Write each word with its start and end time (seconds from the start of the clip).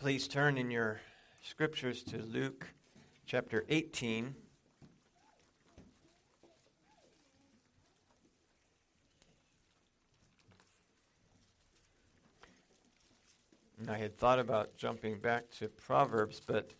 Please 0.00 0.28
turn 0.28 0.58
in 0.58 0.70
your 0.70 1.00
scriptures 1.42 2.04
to 2.04 2.18
Luke 2.18 2.68
chapter 3.26 3.64
18. 3.68 4.32
And 13.80 13.90
I 13.90 13.98
had 13.98 14.16
thought 14.16 14.38
about 14.38 14.76
jumping 14.76 15.18
back 15.18 15.50
to 15.58 15.66
Proverbs, 15.66 16.40
but 16.46 16.74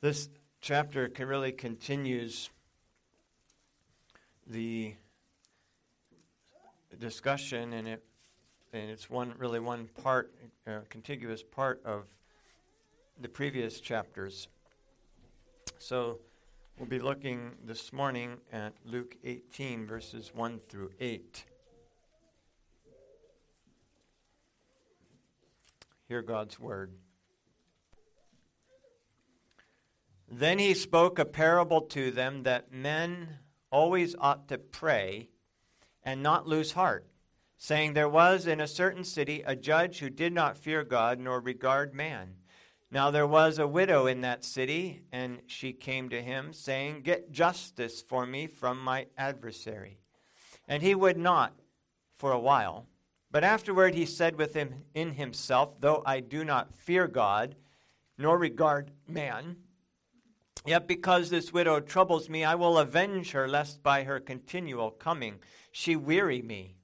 this 0.00 0.28
chapter 0.60 1.08
really 1.20 1.52
continues 1.52 2.50
the 4.48 4.96
discussion, 6.98 7.72
and 7.72 7.86
it 7.86 8.04
and 8.76 8.90
it's 8.90 9.08
one 9.08 9.34
really 9.38 9.60
one 9.60 9.88
part, 10.02 10.32
uh, 10.66 10.80
contiguous 10.90 11.42
part 11.42 11.80
of 11.84 12.04
the 13.20 13.28
previous 13.28 13.80
chapters. 13.80 14.48
So 15.78 16.18
we'll 16.78 16.88
be 16.88 16.98
looking 16.98 17.52
this 17.64 17.92
morning 17.92 18.38
at 18.52 18.74
Luke 18.84 19.16
18, 19.24 19.86
verses 19.86 20.32
1 20.34 20.60
through 20.68 20.90
8. 21.00 21.44
Hear 26.08 26.22
God's 26.22 26.60
word. 26.60 26.92
Then 30.30 30.58
he 30.58 30.74
spoke 30.74 31.18
a 31.18 31.24
parable 31.24 31.82
to 31.82 32.10
them 32.10 32.42
that 32.42 32.72
men 32.72 33.38
always 33.70 34.14
ought 34.18 34.48
to 34.48 34.58
pray 34.58 35.28
and 36.02 36.22
not 36.22 36.46
lose 36.46 36.72
heart, 36.72 37.06
saying, 37.56 37.92
There 37.92 38.08
was 38.08 38.46
in 38.46 38.60
a 38.60 38.66
certain 38.66 39.04
city 39.04 39.42
a 39.46 39.56
judge 39.56 39.98
who 39.98 40.10
did 40.10 40.32
not 40.32 40.58
fear 40.58 40.84
God 40.84 41.18
nor 41.18 41.40
regard 41.40 41.94
man. 41.94 42.34
Now 42.90 43.10
there 43.10 43.26
was 43.26 43.58
a 43.58 43.66
widow 43.66 44.06
in 44.06 44.20
that 44.20 44.44
city, 44.44 45.02
and 45.10 45.40
she 45.46 45.72
came 45.72 46.08
to 46.10 46.22
him, 46.22 46.52
saying, 46.52 47.02
Get 47.02 47.32
justice 47.32 48.00
for 48.00 48.26
me 48.26 48.46
from 48.46 48.80
my 48.80 49.06
adversary. 49.18 49.98
And 50.68 50.82
he 50.82 50.94
would 50.94 51.18
not 51.18 51.54
for 52.16 52.32
a 52.32 52.38
while. 52.38 52.86
But 53.30 53.44
afterward 53.44 53.94
he 53.94 54.06
said 54.06 54.36
within 54.36 54.84
in 54.94 55.14
himself, 55.14 55.80
Though 55.80 56.02
I 56.06 56.20
do 56.20 56.44
not 56.44 56.74
fear 56.74 57.08
God, 57.08 57.56
nor 58.16 58.38
regard 58.38 58.92
man, 59.06 59.56
yet 60.64 60.86
because 60.86 61.28
this 61.28 61.52
widow 61.52 61.80
troubles 61.80 62.30
me, 62.30 62.44
I 62.44 62.54
will 62.54 62.78
avenge 62.78 63.32
her, 63.32 63.48
lest 63.48 63.82
by 63.82 64.04
her 64.04 64.20
continual 64.20 64.90
coming 64.90 65.40
she 65.70 65.96
weary 65.96 66.40
me. 66.40 66.76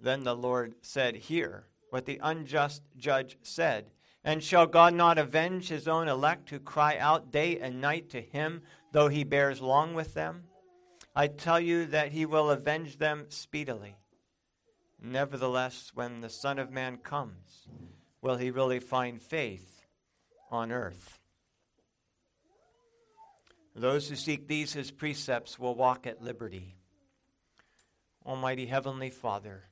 Then 0.00 0.24
the 0.24 0.36
Lord 0.36 0.74
said, 0.80 1.16
Hear 1.16 1.66
what 1.90 2.06
the 2.06 2.20
unjust 2.22 2.82
judge 2.96 3.36
said. 3.42 3.90
And 4.22 4.42
shall 4.42 4.66
God 4.66 4.94
not 4.94 5.18
avenge 5.18 5.68
his 5.68 5.88
own 5.88 6.08
elect 6.08 6.50
who 6.50 6.58
cry 6.58 6.96
out 6.98 7.32
day 7.32 7.58
and 7.58 7.80
night 7.80 8.10
to 8.10 8.20
him, 8.20 8.62
though 8.92 9.08
he 9.08 9.24
bears 9.24 9.60
long 9.60 9.94
with 9.94 10.14
them? 10.14 10.44
I 11.14 11.26
tell 11.26 11.58
you 11.58 11.86
that 11.86 12.12
he 12.12 12.26
will 12.26 12.50
avenge 12.50 12.98
them 12.98 13.26
speedily. 13.28 13.96
Nevertheless, 15.02 15.92
when 15.94 16.20
the 16.20 16.28
Son 16.28 16.58
of 16.58 16.70
Man 16.70 16.98
comes, 16.98 17.66
will 18.20 18.36
he 18.36 18.50
really 18.50 18.78
find 18.78 19.20
faith 19.20 19.82
on 20.50 20.70
earth? 20.70 21.18
Those 23.74 24.08
who 24.08 24.16
seek 24.16 24.46
these 24.46 24.74
his 24.74 24.90
precepts 24.90 25.58
will 25.58 25.74
walk 25.74 26.06
at 26.06 26.22
liberty. 26.22 26.76
Almighty 28.26 28.66
Heavenly 28.66 29.08
Father, 29.08 29.69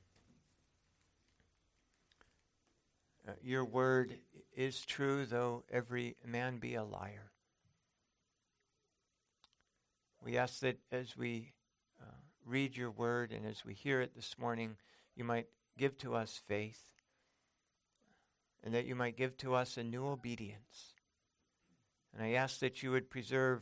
your 3.43 3.65
word 3.65 4.15
is 4.55 4.85
true, 4.85 5.25
though 5.25 5.63
every 5.71 6.15
man 6.25 6.57
be 6.57 6.75
a 6.75 6.83
liar. 6.83 7.31
We 10.23 10.37
ask 10.37 10.59
that 10.59 10.77
as 10.91 11.15
we 11.17 11.53
uh, 12.01 12.05
read 12.45 12.75
your 12.75 12.91
word 12.91 13.31
and 13.31 13.45
as 13.45 13.63
we 13.65 13.73
hear 13.73 14.01
it 14.01 14.15
this 14.15 14.37
morning, 14.37 14.75
you 15.15 15.23
might 15.23 15.47
give 15.77 15.97
to 15.99 16.15
us 16.15 16.41
faith 16.47 16.81
and 18.63 18.73
that 18.73 18.85
you 18.85 18.95
might 18.95 19.17
give 19.17 19.37
to 19.37 19.55
us 19.55 19.77
a 19.77 19.83
new 19.83 20.05
obedience. 20.05 20.93
And 22.13 22.23
I 22.23 22.31
ask 22.31 22.59
that 22.59 22.83
you 22.83 22.91
would 22.91 23.09
preserve 23.09 23.61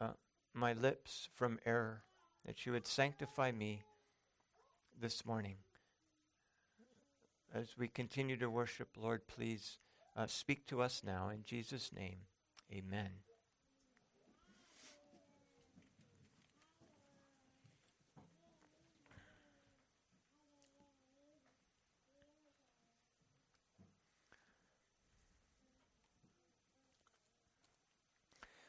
uh, 0.00 0.08
my 0.52 0.74
lips 0.74 1.28
from 1.34 1.58
error, 1.64 2.02
that 2.44 2.66
you 2.66 2.72
would 2.72 2.86
sanctify 2.86 3.52
me 3.52 3.82
this 5.00 5.24
morning. 5.24 5.56
As 7.54 7.68
we 7.78 7.88
continue 7.88 8.36
to 8.36 8.50
worship, 8.50 8.88
Lord, 8.96 9.26
please 9.26 9.78
uh, 10.14 10.26
speak 10.26 10.66
to 10.66 10.82
us 10.82 11.02
now. 11.04 11.30
In 11.30 11.42
Jesus' 11.44 11.90
name, 11.96 12.16
amen. 12.72 13.10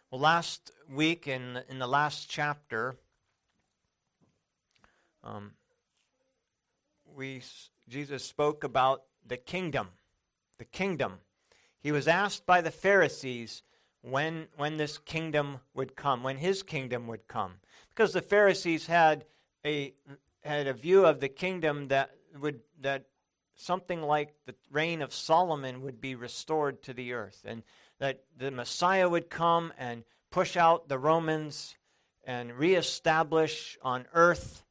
Well, 0.09 0.21
last 0.21 0.71
week 0.89 1.27
in 1.27 1.59
in 1.67 1.79
the 1.79 1.87
last 1.87 2.29
chapter, 2.29 2.95
um, 5.21 5.51
we 7.13 7.41
Jesus 7.87 8.23
spoke 8.23 8.63
about 8.63 9.03
the 9.25 9.37
kingdom, 9.37 9.89
the 10.57 10.65
kingdom. 10.65 11.19
He 11.79 11.91
was 11.91 12.07
asked 12.07 12.45
by 12.45 12.61
the 12.61 12.71
Pharisees 12.71 13.63
when 14.01 14.47
when 14.57 14.77
this 14.77 14.97
kingdom 14.97 15.59
would 15.73 15.95
come, 15.95 16.23
when 16.23 16.37
his 16.37 16.63
kingdom 16.63 17.07
would 17.07 17.27
come, 17.27 17.55
because 17.89 18.13
the 18.13 18.21
Pharisees 18.21 18.87
had 18.87 19.25
a 19.65 19.93
had 20.43 20.67
a 20.67 20.73
view 20.73 21.05
of 21.05 21.19
the 21.19 21.29
kingdom 21.29 21.87
that 21.89 22.11
would 22.39 22.61
that 22.81 23.05
something 23.55 24.01
like 24.01 24.33
the 24.45 24.55
reign 24.71 25.01
of 25.01 25.13
Solomon 25.13 25.81
would 25.81 25.99
be 25.99 26.15
restored 26.15 26.83
to 26.83 26.93
the 26.93 27.13
earth 27.13 27.43
and 27.45 27.63
that 27.99 28.23
the 28.37 28.51
Messiah 28.51 29.09
would 29.09 29.29
come 29.29 29.73
and 29.77 30.03
push 30.29 30.55
out 30.55 30.87
the 30.87 30.99
Romans 30.99 31.75
and 32.23 32.53
reestablish 32.53 33.77
on 33.81 34.05
earth 34.13 34.63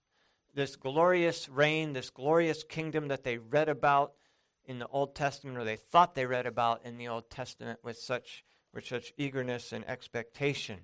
this 0.56 0.74
glorious 0.74 1.50
reign, 1.50 1.92
this 1.92 2.08
glorious 2.08 2.64
kingdom 2.64 3.08
that 3.08 3.22
they 3.22 3.36
read 3.36 3.68
about 3.68 4.14
in 4.64 4.78
the 4.78 4.88
Old 4.88 5.14
Testament, 5.14 5.58
or 5.58 5.64
they 5.64 5.76
thought 5.76 6.14
they 6.14 6.24
read 6.24 6.46
about 6.46 6.84
in 6.84 6.96
the 6.96 7.08
Old 7.08 7.28
Testament 7.28 7.78
with 7.84 7.98
such, 7.98 8.42
with 8.72 8.86
such 8.86 9.12
eagerness 9.18 9.70
and 9.70 9.86
expectation. 9.86 10.80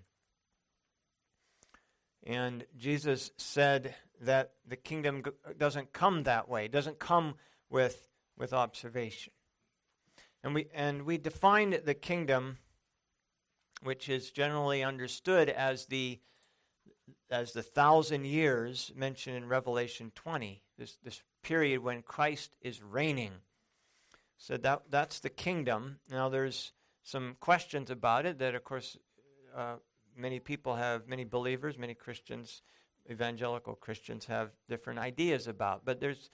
And 2.25 2.67
Jesus 2.77 3.33
said 3.39 3.95
that 4.21 4.53
the 4.69 4.77
kingdom 4.77 5.25
doesn't 5.59 5.95
come 5.95 6.25
that 6.25 6.51
way, 6.51 6.67
it 6.67 6.73
doesn't 6.73 6.99
come 6.99 7.37
with, 7.71 8.09
with 8.39 8.53
observation. 8.53 9.33
And 10.45 10.55
we, 10.55 10.67
and 10.75 11.03
we 11.03 11.17
defined 11.17 11.81
the 11.85 11.95
kingdom, 11.95 12.59
which 13.83 14.11
is 14.11 14.31
generally 14.31 14.83
understood 14.83 15.49
as 15.49 15.87
the, 15.87 16.21
as 17.33 17.53
the 17.53 17.63
thousand 17.63 18.27
years 18.27 18.93
mentioned 18.95 19.37
in 19.37 19.49
Revelation 19.49 20.13
20, 20.15 20.63
this, 20.79 20.99
this 21.03 21.23
period 21.43 21.83
when 21.83 22.03
Christ 22.03 22.55
is 22.61 22.83
reigning. 22.83 23.33
So 24.37 24.59
that, 24.59 24.83
that's 24.91 25.21
the 25.21 25.31
kingdom. 25.31 25.99
Now, 26.11 26.29
there's 26.29 26.73
some 27.03 27.37
questions 27.41 27.91
about 27.91 28.27
it 28.27 28.39
that, 28.39 28.55
of 28.55 28.65
course, 28.65 28.99
uh, 29.57 29.77
many 30.15 30.41
people 30.41 30.77
have, 30.77 31.09
many 31.09 31.25
believers, 31.25 31.79
many 31.79 31.95
Christians, 31.95 32.63
evangelical 33.11 33.75
Christians 33.75 34.27
have 34.27 34.51
different 34.69 34.99
ideas 34.99 35.47
about. 35.47 35.87
But 35.87 36.01
there's, 36.01 36.31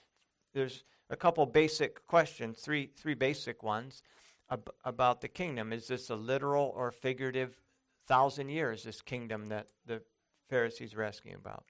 there's 0.53 0.83
a 1.11 1.17
couple 1.17 1.47
basic 1.47 2.07
questions, 2.07 2.59
three, 2.59 2.91
three 2.97 3.15
basic 3.15 3.63
ones 3.63 4.03
ab- 4.51 4.71
about 4.85 5.21
the 5.21 5.29
kingdom. 5.29 5.73
Is 5.73 5.87
this 5.87 6.11
a 6.11 6.17
literal 6.17 6.73
or 6.75 6.91
figurative 6.91 7.61
thousand 8.09 8.49
years, 8.49 8.83
this 8.83 9.01
kingdom 9.01 9.47
that 9.47 9.69
the 9.87 10.03
Pharisees 10.49 10.95
were 10.95 11.05
asking 11.05 11.35
about? 11.35 11.65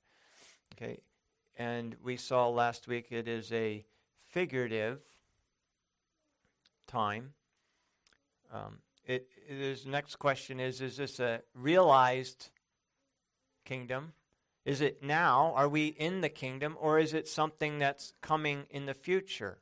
Okay. 0.74 0.98
And 1.56 1.96
we 2.02 2.16
saw 2.16 2.48
last 2.48 2.86
week 2.86 3.08
it 3.10 3.26
is 3.26 3.52
a 3.52 3.84
figurative 4.24 5.00
time. 6.86 7.32
Um, 8.52 8.78
it, 9.04 9.28
it 9.48 9.58
is 9.58 9.86
next 9.86 10.16
question 10.16 10.60
is 10.60 10.80
is 10.80 10.96
this 10.96 11.18
a 11.18 11.42
realized 11.54 12.50
kingdom 13.64 14.12
is 14.68 14.82
it 14.82 15.02
now? 15.02 15.54
Are 15.56 15.66
we 15.66 15.86
in 15.86 16.20
the 16.20 16.28
kingdom? 16.28 16.76
Or 16.78 16.98
is 16.98 17.14
it 17.14 17.26
something 17.26 17.78
that's 17.78 18.12
coming 18.20 18.66
in 18.68 18.84
the 18.84 18.92
future? 18.92 19.60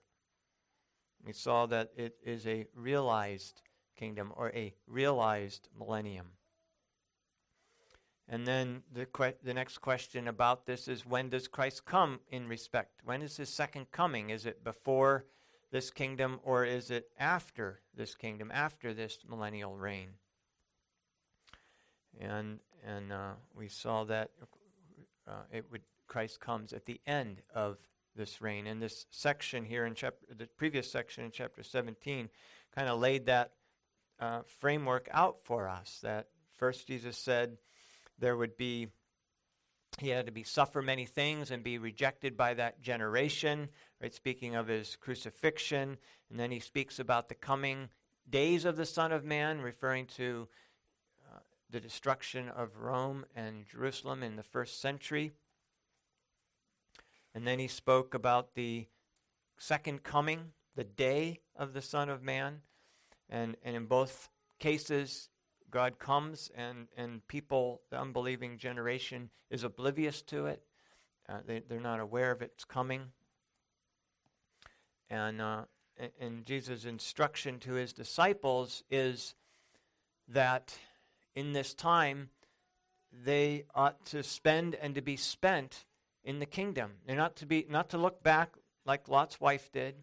We 1.24 1.32
saw 1.32 1.66
that 1.66 1.92
it 1.96 2.16
is 2.24 2.44
a 2.44 2.66
realized 2.74 3.62
kingdom 3.96 4.32
or 4.36 4.50
a 4.50 4.74
realized 4.88 5.68
millennium. 5.78 6.32
And 8.28 8.46
then 8.46 8.82
the, 8.92 9.06
que- 9.06 9.36
the 9.42 9.54
next 9.54 9.78
question 9.78 10.26
about 10.26 10.66
this 10.66 10.88
is 10.88 11.06
when 11.06 11.28
does 11.28 11.46
Christ 11.46 11.84
come 11.84 12.20
in 12.28 12.48
respect? 12.48 13.02
When 13.04 13.22
is 13.22 13.36
his 13.36 13.48
second 13.48 13.92
coming? 13.92 14.30
Is 14.30 14.46
it 14.46 14.64
before 14.64 15.26
this 15.70 15.90
kingdom 15.90 16.40
or 16.42 16.64
is 16.64 16.90
it 16.90 17.08
after 17.18 17.80
this 17.94 18.14
kingdom, 18.14 18.50
after 18.52 18.92
this 18.92 19.18
millennial 19.28 19.76
reign? 19.76 20.10
And 22.20 22.60
and 22.84 23.12
uh, 23.12 23.32
we 23.54 23.68
saw 23.68 24.04
that 24.04 24.30
uh, 25.26 25.42
it 25.52 25.66
would 25.70 25.82
Christ 26.06 26.40
comes 26.40 26.72
at 26.72 26.86
the 26.86 27.00
end 27.06 27.42
of 27.54 27.78
this 28.14 28.40
reign. 28.40 28.66
And 28.66 28.80
this 28.80 29.06
section 29.10 29.64
here 29.64 29.84
in 29.84 29.94
chapter, 29.94 30.26
the 30.34 30.46
previous 30.46 30.90
section 30.90 31.24
in 31.24 31.30
chapter 31.30 31.62
17, 31.62 32.28
kind 32.74 32.88
of 32.88 32.98
laid 32.98 33.26
that 33.26 33.52
uh, 34.18 34.40
framework 34.46 35.08
out 35.12 35.38
for 35.42 35.68
us. 35.68 35.98
That 36.02 36.28
first 36.54 36.86
Jesus 36.86 37.18
said 37.18 37.58
there 38.18 38.36
would 38.36 38.56
be 38.56 38.88
he 39.98 40.10
had 40.10 40.26
to 40.26 40.32
be 40.32 40.42
suffer 40.42 40.82
many 40.82 41.06
things 41.06 41.50
and 41.50 41.62
be 41.62 41.78
rejected 41.78 42.36
by 42.36 42.52
that 42.52 42.82
generation 42.82 43.70
right? 44.00 44.14
Speaking 44.14 44.54
of 44.54 44.68
his 44.68 44.96
crucifixion. 44.96 45.98
And 46.30 46.38
then 46.38 46.50
he 46.50 46.60
speaks 46.60 46.98
about 46.98 47.28
the 47.28 47.34
coming 47.34 47.88
days 48.28 48.64
of 48.64 48.76
the 48.76 48.86
son 48.86 49.12
of 49.12 49.24
man 49.24 49.60
referring 49.60 50.06
to 50.06 50.48
uh, 51.32 51.38
the 51.70 51.80
destruction 51.80 52.48
of 52.48 52.78
rome 52.78 53.24
and 53.36 53.64
jerusalem 53.66 54.22
in 54.22 54.36
the 54.36 54.42
first 54.42 54.80
century. 54.80 55.32
And 57.34 57.46
then 57.46 57.58
he 57.58 57.68
spoke 57.68 58.14
about 58.14 58.54
the 58.54 58.86
second 59.58 60.02
coming 60.02 60.52
the 60.74 60.84
day 60.84 61.40
of 61.54 61.72
the 61.72 61.82
son 61.82 62.08
of 62.08 62.22
man. 62.22 62.62
And, 63.28 63.56
and 63.62 63.76
in 63.76 63.86
both 63.86 64.28
cases 64.58 65.28
God 65.70 65.98
comes 65.98 66.50
and, 66.56 66.88
and 66.96 67.26
people, 67.28 67.80
the 67.90 68.00
unbelieving 68.00 68.58
generation, 68.58 69.30
is 69.50 69.64
oblivious 69.64 70.22
to 70.22 70.46
it. 70.46 70.62
Uh, 71.28 71.38
they, 71.46 71.62
they're 71.68 71.80
not 71.80 72.00
aware 72.00 72.30
of 72.30 72.42
its 72.42 72.64
coming. 72.64 73.02
And, 75.10 75.40
uh, 75.40 75.62
and, 76.20 76.44
Jesus' 76.44 76.84
instruction 76.84 77.58
to 77.60 77.74
his 77.74 77.92
disciples 77.92 78.82
is 78.90 79.34
that 80.28 80.76
in 81.34 81.52
this 81.52 81.74
time 81.74 82.30
they 83.12 83.64
ought 83.74 84.04
to 84.06 84.22
spend 84.22 84.74
and 84.74 84.94
to 84.94 85.00
be 85.00 85.16
spent 85.16 85.84
in 86.24 86.38
the 86.38 86.46
kingdom. 86.46 86.92
They're 87.06 87.16
not 87.16 87.36
to 87.36 87.46
be 87.46 87.66
not 87.68 87.90
to 87.90 87.98
look 87.98 88.22
back 88.22 88.56
like 88.84 89.08
Lot's 89.08 89.40
wife 89.40 89.70
did, 89.72 89.94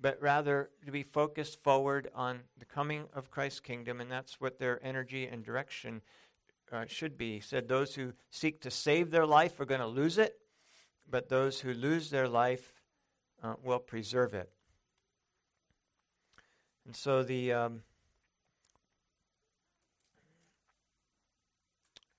but 0.00 0.20
rather 0.20 0.70
to 0.84 0.90
be 0.90 1.02
focused 1.02 1.62
forward 1.62 2.08
on 2.14 2.40
the 2.58 2.64
coming 2.64 3.04
of 3.14 3.30
Christ's 3.30 3.60
kingdom, 3.60 4.00
and 4.00 4.10
that's 4.10 4.40
what 4.40 4.58
their 4.58 4.84
energy 4.84 5.26
and 5.26 5.44
direction 5.44 6.00
uh, 6.72 6.84
should 6.86 7.18
be. 7.18 7.34
He 7.34 7.40
said, 7.40 7.68
Those 7.68 7.94
who 7.94 8.12
seek 8.30 8.62
to 8.62 8.70
save 8.70 9.10
their 9.10 9.26
life 9.26 9.60
are 9.60 9.66
going 9.66 9.80
to 9.80 9.86
lose 9.86 10.18
it, 10.18 10.38
but 11.08 11.28
those 11.28 11.60
who 11.60 11.74
lose 11.74 12.10
their 12.10 12.28
life 12.28 12.80
uh, 13.42 13.54
will 13.62 13.78
preserve 13.78 14.34
it. 14.34 14.50
And 16.86 16.96
so 16.96 17.22
the. 17.22 17.52
Um, 17.52 17.82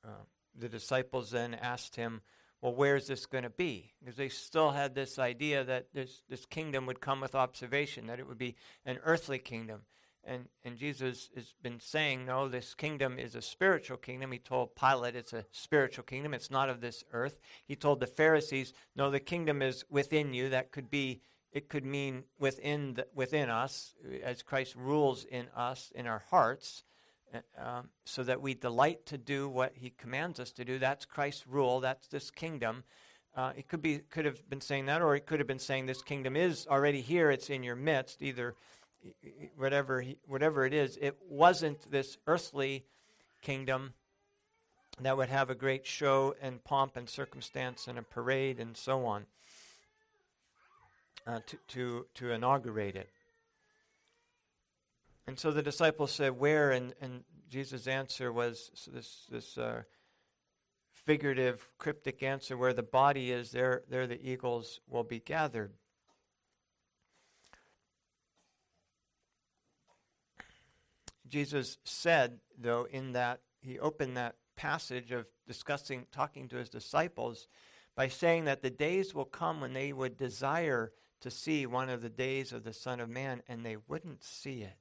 uh, 0.03 0.23
the 0.57 0.69
disciples 0.69 1.31
then 1.31 1.53
asked 1.53 1.95
him, 1.95 2.21
well, 2.61 2.75
where's 2.75 3.07
this 3.07 3.25
going 3.25 3.43
to 3.43 3.49
be? 3.49 3.93
Because 3.99 4.17
they 4.17 4.29
still 4.29 4.71
had 4.71 4.93
this 4.93 5.17
idea 5.17 5.63
that 5.63 5.87
this, 5.93 6.21
this 6.29 6.45
kingdom 6.45 6.85
would 6.85 7.01
come 7.01 7.19
with 7.19 7.33
observation, 7.33 8.07
that 8.07 8.19
it 8.19 8.27
would 8.27 8.37
be 8.37 8.55
an 8.85 8.99
earthly 9.03 9.39
kingdom. 9.39 9.81
And, 10.23 10.45
and 10.63 10.77
Jesus 10.77 11.31
has 11.35 11.55
been 11.63 11.79
saying, 11.79 12.27
no, 12.27 12.47
this 12.47 12.75
kingdom 12.75 13.17
is 13.17 13.33
a 13.33 13.41
spiritual 13.41 13.97
kingdom. 13.97 14.31
He 14.31 14.37
told 14.37 14.75
Pilate 14.75 15.15
it's 15.15 15.33
a 15.33 15.45
spiritual 15.51 16.03
kingdom, 16.03 16.35
it's 16.35 16.51
not 16.51 16.69
of 16.69 16.81
this 16.81 17.03
earth. 17.11 17.39
He 17.65 17.75
told 17.75 17.99
the 17.99 18.05
Pharisees, 18.05 18.73
no, 18.95 19.09
the 19.09 19.19
kingdom 19.19 19.63
is 19.63 19.83
within 19.89 20.35
you. 20.35 20.49
That 20.49 20.71
could 20.71 20.91
be, 20.91 21.21
it 21.51 21.69
could 21.69 21.85
mean 21.85 22.25
within, 22.37 22.93
the, 22.93 23.07
within 23.15 23.49
us, 23.49 23.95
as 24.23 24.43
Christ 24.43 24.75
rules 24.75 25.23
in 25.23 25.47
us, 25.55 25.91
in 25.95 26.05
our 26.05 26.23
hearts. 26.29 26.83
Um, 27.57 27.89
so 28.03 28.23
that 28.23 28.41
we 28.41 28.53
delight 28.53 29.05
to 29.05 29.17
do 29.17 29.47
what 29.47 29.73
he 29.75 29.91
commands 29.91 30.39
us 30.39 30.51
to 30.53 30.65
do. 30.65 30.79
That's 30.79 31.05
Christ's 31.05 31.47
rule. 31.47 31.79
That's 31.79 32.07
this 32.07 32.29
kingdom. 32.29 32.83
Uh, 33.35 33.53
it 33.55 33.69
could 33.69 33.81
be 33.81 33.99
could 33.99 34.25
have 34.25 34.49
been 34.49 34.59
saying 34.59 34.87
that, 34.87 35.01
or 35.01 35.15
it 35.15 35.25
could 35.25 35.39
have 35.39 35.47
been 35.47 35.59
saying 35.59 35.85
this 35.85 36.01
kingdom 36.01 36.35
is 36.35 36.67
already 36.69 36.99
here. 36.99 37.31
It's 37.31 37.49
in 37.49 37.63
your 37.63 37.77
midst. 37.77 38.21
Either 38.21 38.55
whatever 39.55 40.01
he, 40.01 40.17
whatever 40.27 40.65
it 40.65 40.73
is, 40.73 40.97
it 41.01 41.17
wasn't 41.29 41.89
this 41.89 42.17
earthly 42.27 42.85
kingdom 43.41 43.93
that 44.99 45.15
would 45.15 45.29
have 45.29 45.49
a 45.49 45.55
great 45.55 45.85
show 45.85 46.35
and 46.41 46.63
pomp 46.63 46.97
and 46.97 47.09
circumstance 47.09 47.87
and 47.87 47.97
a 47.97 48.03
parade 48.03 48.59
and 48.59 48.75
so 48.75 49.05
on 49.05 49.25
uh, 51.25 51.39
to, 51.47 51.57
to 51.69 52.05
to 52.15 52.31
inaugurate 52.31 52.97
it. 52.97 53.09
And 55.27 55.39
so 55.39 55.51
the 55.51 55.61
disciples 55.61 56.11
said, 56.11 56.39
Where? 56.39 56.71
And, 56.71 56.93
and 57.01 57.23
Jesus' 57.49 57.87
answer 57.87 58.31
was 58.31 58.71
this, 58.91 59.27
this 59.29 59.57
uh, 59.57 59.83
figurative, 60.93 61.67
cryptic 61.77 62.23
answer 62.23 62.57
where 62.57 62.73
the 62.73 62.83
body 62.83 63.31
is, 63.31 63.51
there, 63.51 63.83
there 63.89 64.07
the 64.07 64.21
eagles 64.21 64.79
will 64.87 65.03
be 65.03 65.19
gathered. 65.19 65.73
Jesus 71.27 71.77
said, 71.85 72.39
though, 72.57 72.87
in 72.91 73.13
that 73.13 73.39
he 73.61 73.79
opened 73.79 74.17
that 74.17 74.35
passage 74.55 75.11
of 75.11 75.25
discussing, 75.47 76.05
talking 76.11 76.47
to 76.49 76.57
his 76.57 76.69
disciples, 76.69 77.47
by 77.95 78.07
saying 78.09 78.45
that 78.45 78.61
the 78.61 78.69
days 78.69 79.13
will 79.15 79.25
come 79.25 79.61
when 79.61 79.73
they 79.73 79.93
would 79.93 80.17
desire 80.17 80.91
to 81.21 81.31
see 81.31 81.65
one 81.65 81.89
of 81.89 82.01
the 82.01 82.09
days 82.09 82.51
of 82.51 82.63
the 82.63 82.73
Son 82.73 82.99
of 82.99 83.09
Man, 83.09 83.41
and 83.47 83.65
they 83.65 83.77
wouldn't 83.87 84.23
see 84.23 84.61
it. 84.61 84.80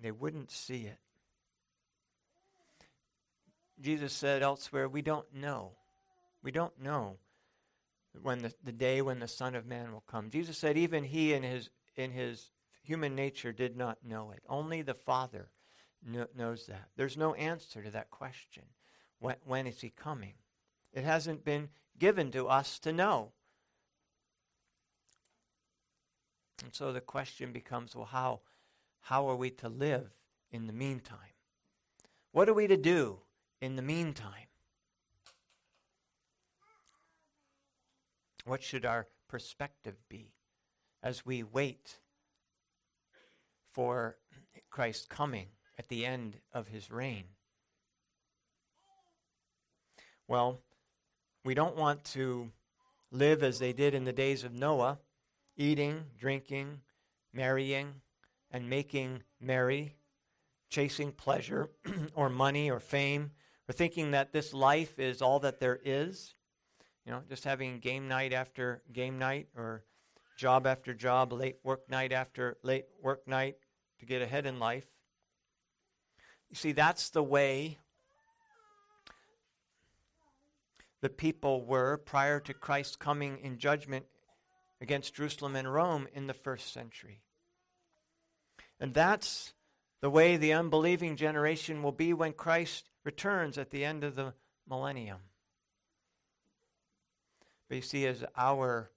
They 0.00 0.10
wouldn't 0.10 0.50
see 0.50 0.84
it. 0.84 0.98
Jesus 3.80 4.12
said 4.12 4.42
elsewhere, 4.42 4.88
We 4.88 5.02
don't 5.02 5.32
know. 5.34 5.72
We 6.42 6.50
don't 6.50 6.80
know 6.80 7.18
when 8.22 8.42
the, 8.42 8.52
the 8.64 8.72
day 8.72 9.02
when 9.02 9.20
the 9.20 9.28
Son 9.28 9.54
of 9.54 9.66
Man 9.66 9.92
will 9.92 10.04
come. 10.06 10.30
Jesus 10.30 10.58
said, 10.58 10.76
even 10.76 11.04
he 11.04 11.32
in 11.32 11.42
his, 11.42 11.70
in 11.96 12.10
his 12.10 12.50
human 12.82 13.14
nature 13.14 13.52
did 13.52 13.76
not 13.76 13.98
know 14.04 14.30
it. 14.30 14.42
Only 14.48 14.82
the 14.82 14.94
Father 14.94 15.50
kn- 16.10 16.26
knows 16.36 16.66
that. 16.66 16.88
There's 16.96 17.16
no 17.16 17.34
answer 17.34 17.82
to 17.82 17.90
that 17.90 18.10
question. 18.10 18.64
When, 19.20 19.36
when 19.44 19.66
is 19.66 19.80
he 19.80 19.90
coming? 19.90 20.34
It 20.92 21.04
hasn't 21.04 21.44
been 21.44 21.68
given 21.98 22.30
to 22.32 22.48
us 22.48 22.78
to 22.80 22.92
know. 22.92 23.32
And 26.64 26.74
so 26.74 26.92
the 26.92 27.00
question 27.00 27.52
becomes 27.52 27.94
well, 27.94 28.06
how? 28.06 28.40
How 29.00 29.28
are 29.28 29.36
we 29.36 29.50
to 29.50 29.68
live 29.68 30.10
in 30.50 30.66
the 30.66 30.72
meantime? 30.72 31.18
What 32.32 32.48
are 32.48 32.54
we 32.54 32.66
to 32.66 32.76
do 32.76 33.20
in 33.60 33.76
the 33.76 33.82
meantime? 33.82 34.48
What 38.44 38.62
should 38.62 38.84
our 38.84 39.06
perspective 39.28 39.96
be 40.08 40.32
as 41.02 41.24
we 41.24 41.42
wait 41.42 41.98
for 43.72 44.16
Christ's 44.70 45.06
coming 45.06 45.48
at 45.78 45.88
the 45.88 46.06
end 46.06 46.36
of 46.52 46.68
his 46.68 46.90
reign? 46.90 47.24
Well, 50.26 50.60
we 51.44 51.54
don't 51.54 51.76
want 51.76 52.04
to 52.04 52.50
live 53.10 53.42
as 53.42 53.58
they 53.58 53.72
did 53.72 53.94
in 53.94 54.04
the 54.04 54.12
days 54.12 54.44
of 54.44 54.52
Noah, 54.52 54.98
eating, 55.56 56.04
drinking, 56.18 56.82
marrying, 57.32 58.02
and 58.50 58.68
making 58.68 59.22
merry, 59.40 59.96
chasing 60.70 61.12
pleasure 61.12 61.70
or 62.14 62.28
money 62.28 62.70
or 62.70 62.80
fame, 62.80 63.32
or 63.68 63.72
thinking 63.72 64.12
that 64.12 64.32
this 64.32 64.54
life 64.54 64.98
is 64.98 65.22
all 65.22 65.40
that 65.40 65.60
there 65.60 65.78
is. 65.84 66.34
You 67.04 67.12
know, 67.12 67.22
just 67.28 67.44
having 67.44 67.78
game 67.78 68.08
night 68.08 68.32
after 68.32 68.82
game 68.92 69.18
night 69.18 69.48
or 69.56 69.84
job 70.36 70.66
after 70.66 70.94
job, 70.94 71.32
late 71.32 71.56
work 71.62 71.88
night 71.90 72.12
after 72.12 72.56
late 72.62 72.86
work 73.02 73.26
night 73.26 73.56
to 73.98 74.06
get 74.06 74.22
ahead 74.22 74.46
in 74.46 74.58
life. 74.58 74.86
You 76.50 76.56
see, 76.56 76.72
that's 76.72 77.10
the 77.10 77.22
way 77.22 77.78
the 81.00 81.08
people 81.08 81.64
were 81.64 81.96
prior 81.98 82.40
to 82.40 82.54
Christ's 82.54 82.96
coming 82.96 83.38
in 83.38 83.58
judgment 83.58 84.06
against 84.80 85.14
Jerusalem 85.14 85.56
and 85.56 85.72
Rome 85.72 86.08
in 86.12 86.26
the 86.26 86.34
first 86.34 86.72
century. 86.72 87.22
And 88.80 88.94
that's 88.94 89.54
the 90.00 90.10
way 90.10 90.36
the 90.36 90.52
unbelieving 90.52 91.16
generation 91.16 91.82
will 91.82 91.92
be 91.92 92.12
when 92.12 92.32
Christ 92.32 92.88
returns 93.04 93.58
at 93.58 93.70
the 93.70 93.84
end 93.84 94.04
of 94.04 94.14
the 94.14 94.34
millennium. 94.68 95.18
But 97.68 97.76
you 97.76 97.82
see, 97.82 98.06
as 98.06 98.24
our 98.36 98.90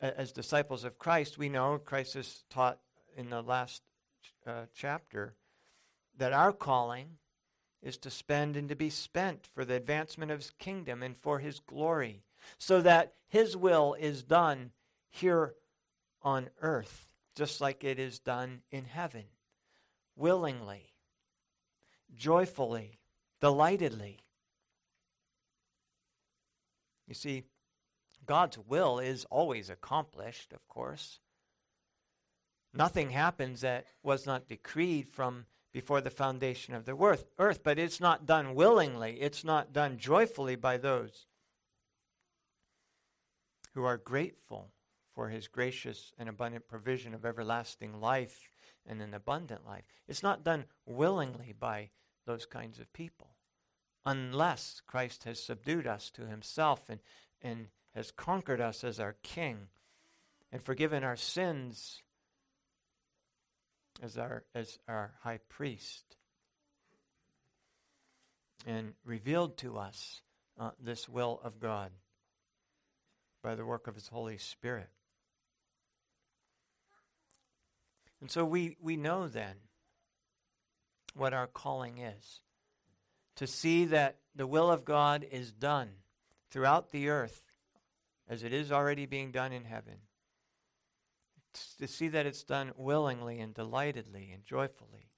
as 0.00 0.32
disciples 0.32 0.82
of 0.84 0.98
Christ, 0.98 1.38
we 1.38 1.48
know 1.48 1.78
Christ 1.78 2.14
has 2.14 2.42
taught 2.50 2.80
in 3.16 3.30
the 3.30 3.40
last 3.40 3.82
uh, 4.46 4.64
chapter 4.74 5.36
that 6.18 6.32
our 6.32 6.52
calling 6.52 7.18
is 7.82 7.96
to 7.98 8.10
spend 8.10 8.56
and 8.56 8.68
to 8.68 8.76
be 8.76 8.90
spent 8.90 9.46
for 9.46 9.64
the 9.64 9.74
advancement 9.74 10.30
of 10.30 10.38
his 10.38 10.50
kingdom 10.58 11.02
and 11.02 11.16
for 11.16 11.38
his 11.38 11.60
glory. 11.60 12.22
so 12.58 12.80
that 12.80 13.14
his 13.28 13.56
will 13.56 13.94
is 13.94 14.22
done 14.22 14.72
here 15.08 15.54
on 16.22 16.50
earth, 16.60 17.11
just 17.34 17.60
like 17.60 17.84
it 17.84 17.98
is 17.98 18.18
done 18.18 18.62
in 18.70 18.84
heaven, 18.84 19.24
willingly, 20.16 20.92
joyfully, 22.14 22.98
delightedly. 23.40 24.20
You 27.06 27.14
see, 27.14 27.44
God's 28.26 28.58
will 28.58 28.98
is 28.98 29.24
always 29.30 29.70
accomplished, 29.70 30.52
of 30.52 30.66
course. 30.68 31.20
Nothing 32.74 33.10
happens 33.10 33.60
that 33.60 33.86
was 34.02 34.26
not 34.26 34.48
decreed 34.48 35.08
from 35.08 35.46
before 35.72 36.00
the 36.00 36.10
foundation 36.10 36.74
of 36.74 36.84
the 36.84 37.24
earth, 37.38 37.62
but 37.62 37.78
it's 37.78 38.00
not 38.00 38.26
done 38.26 38.54
willingly. 38.54 39.20
It's 39.20 39.44
not 39.44 39.72
done 39.72 39.98
joyfully 39.98 40.56
by 40.56 40.76
those 40.76 41.26
who 43.74 43.84
are 43.84 43.96
grateful 43.96 44.70
for 45.14 45.28
his 45.28 45.48
gracious 45.48 46.12
and 46.18 46.28
abundant 46.28 46.68
provision 46.68 47.14
of 47.14 47.24
everlasting 47.24 48.00
life 48.00 48.50
and 48.86 49.00
an 49.00 49.14
abundant 49.14 49.66
life. 49.66 49.84
It's 50.08 50.22
not 50.22 50.44
done 50.44 50.64
willingly 50.86 51.54
by 51.58 51.90
those 52.26 52.46
kinds 52.46 52.78
of 52.78 52.92
people 52.92 53.30
unless 54.04 54.82
Christ 54.86 55.24
has 55.24 55.42
subdued 55.42 55.86
us 55.86 56.10
to 56.10 56.26
himself 56.26 56.88
and, 56.88 57.00
and 57.40 57.68
has 57.94 58.10
conquered 58.10 58.60
us 58.60 58.82
as 58.82 58.98
our 58.98 59.16
king 59.22 59.68
and 60.50 60.62
forgiven 60.62 61.04
our 61.04 61.16
sins 61.16 62.02
as 64.02 64.18
our, 64.18 64.44
as 64.54 64.78
our 64.88 65.12
high 65.22 65.38
priest 65.48 66.16
and 68.66 68.94
revealed 69.04 69.56
to 69.58 69.78
us 69.78 70.22
uh, 70.58 70.70
this 70.80 71.08
will 71.08 71.40
of 71.42 71.58
God 71.60 71.90
by 73.42 73.54
the 73.54 73.64
work 73.64 73.86
of 73.86 73.94
His 73.94 74.08
Holy 74.08 74.38
Spirit. 74.38 74.88
And 78.22 78.30
so 78.30 78.44
we, 78.44 78.76
we 78.80 78.96
know 78.96 79.26
then 79.26 79.56
what 81.14 81.34
our 81.34 81.48
calling 81.48 81.98
is 81.98 82.40
to 83.34 83.48
see 83.48 83.84
that 83.86 84.18
the 84.32 84.46
will 84.46 84.70
of 84.70 84.84
God 84.84 85.26
is 85.28 85.50
done 85.50 85.88
throughout 86.48 86.92
the 86.92 87.08
earth 87.08 87.42
as 88.28 88.44
it 88.44 88.52
is 88.52 88.70
already 88.70 89.06
being 89.06 89.32
done 89.32 89.52
in 89.52 89.64
heaven. 89.64 89.96
To 91.80 91.88
see 91.88 92.06
that 92.08 92.24
it's 92.24 92.44
done 92.44 92.70
willingly 92.76 93.40
and 93.40 93.52
delightedly 93.52 94.30
and 94.32 94.44
joyfully. 94.44 95.10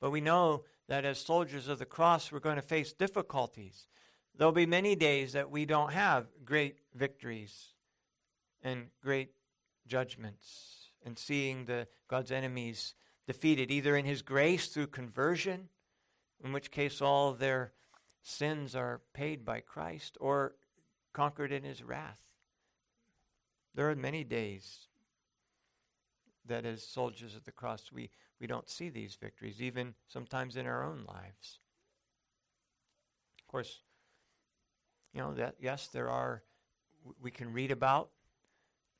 But 0.00 0.12
we 0.12 0.22
know 0.22 0.64
that 0.88 1.04
as 1.04 1.18
soldiers 1.18 1.68
of 1.68 1.78
the 1.78 1.84
cross, 1.84 2.32
we're 2.32 2.40
going 2.40 2.56
to 2.56 2.62
face 2.62 2.94
difficulties. 2.94 3.88
There'll 4.34 4.52
be 4.52 4.64
many 4.64 4.96
days 4.96 5.34
that 5.34 5.50
we 5.50 5.66
don't 5.66 5.92
have 5.92 6.28
great 6.46 6.78
victories 6.94 7.74
and 8.62 8.86
great 9.02 9.32
judgments 9.86 10.85
and 11.06 11.18
seeing 11.18 11.64
the 11.64 11.86
God's 12.08 12.32
enemies 12.32 12.94
defeated, 13.26 13.70
either 13.70 13.96
in 13.96 14.04
His 14.04 14.22
grace 14.22 14.66
through 14.66 14.88
conversion, 14.88 15.68
in 16.44 16.52
which 16.52 16.72
case 16.72 17.00
all 17.00 17.32
their 17.32 17.72
sins 18.22 18.74
are 18.74 19.00
paid 19.14 19.44
by 19.44 19.60
Christ, 19.60 20.18
or 20.20 20.56
conquered 21.12 21.52
in 21.52 21.62
His 21.62 21.82
wrath. 21.82 22.18
There 23.74 23.88
are 23.88 23.94
many 23.94 24.24
days 24.24 24.88
that, 26.44 26.66
as 26.66 26.82
soldiers 26.82 27.36
of 27.36 27.44
the 27.44 27.52
cross, 27.52 27.92
we, 27.92 28.10
we 28.40 28.48
don't 28.48 28.68
see 28.68 28.88
these 28.88 29.14
victories, 29.14 29.62
even 29.62 29.94
sometimes 30.08 30.56
in 30.56 30.66
our 30.66 30.84
own 30.84 31.04
lives. 31.06 31.60
Of 33.40 33.46
course, 33.46 33.80
you 35.14 35.20
know 35.20 35.34
that 35.34 35.54
yes, 35.60 35.86
there 35.86 36.10
are. 36.10 36.42
We 37.22 37.30
can 37.30 37.52
read 37.52 37.70
about 37.70 38.10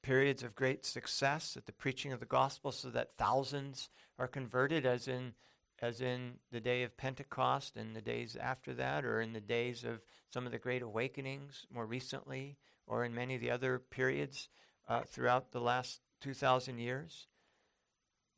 periods 0.06 0.44
of 0.44 0.54
great 0.54 0.86
success 0.86 1.56
at 1.56 1.66
the 1.66 1.72
preaching 1.72 2.12
of 2.12 2.20
the 2.20 2.26
gospel 2.26 2.70
so 2.70 2.88
that 2.88 3.16
thousands 3.18 3.88
are 4.20 4.28
converted 4.28 4.86
as 4.86 5.08
in 5.08 5.34
as 5.82 6.00
in 6.00 6.34
the 6.52 6.60
day 6.60 6.84
of 6.84 6.96
Pentecost 6.96 7.76
and 7.76 7.94
the 7.94 8.00
days 8.00 8.36
after 8.40 8.72
that 8.72 9.04
or 9.04 9.20
in 9.20 9.32
the 9.32 9.40
days 9.40 9.82
of 9.82 10.00
some 10.32 10.46
of 10.46 10.52
the 10.52 10.60
great 10.60 10.80
awakenings 10.80 11.66
more 11.74 11.84
recently 11.84 12.56
or 12.86 13.04
in 13.04 13.12
many 13.12 13.34
of 13.34 13.40
the 13.40 13.50
other 13.50 13.80
periods 13.80 14.48
uh, 14.88 15.00
throughout 15.00 15.50
the 15.50 15.60
last 15.60 16.00
2000 16.20 16.78
years. 16.78 17.26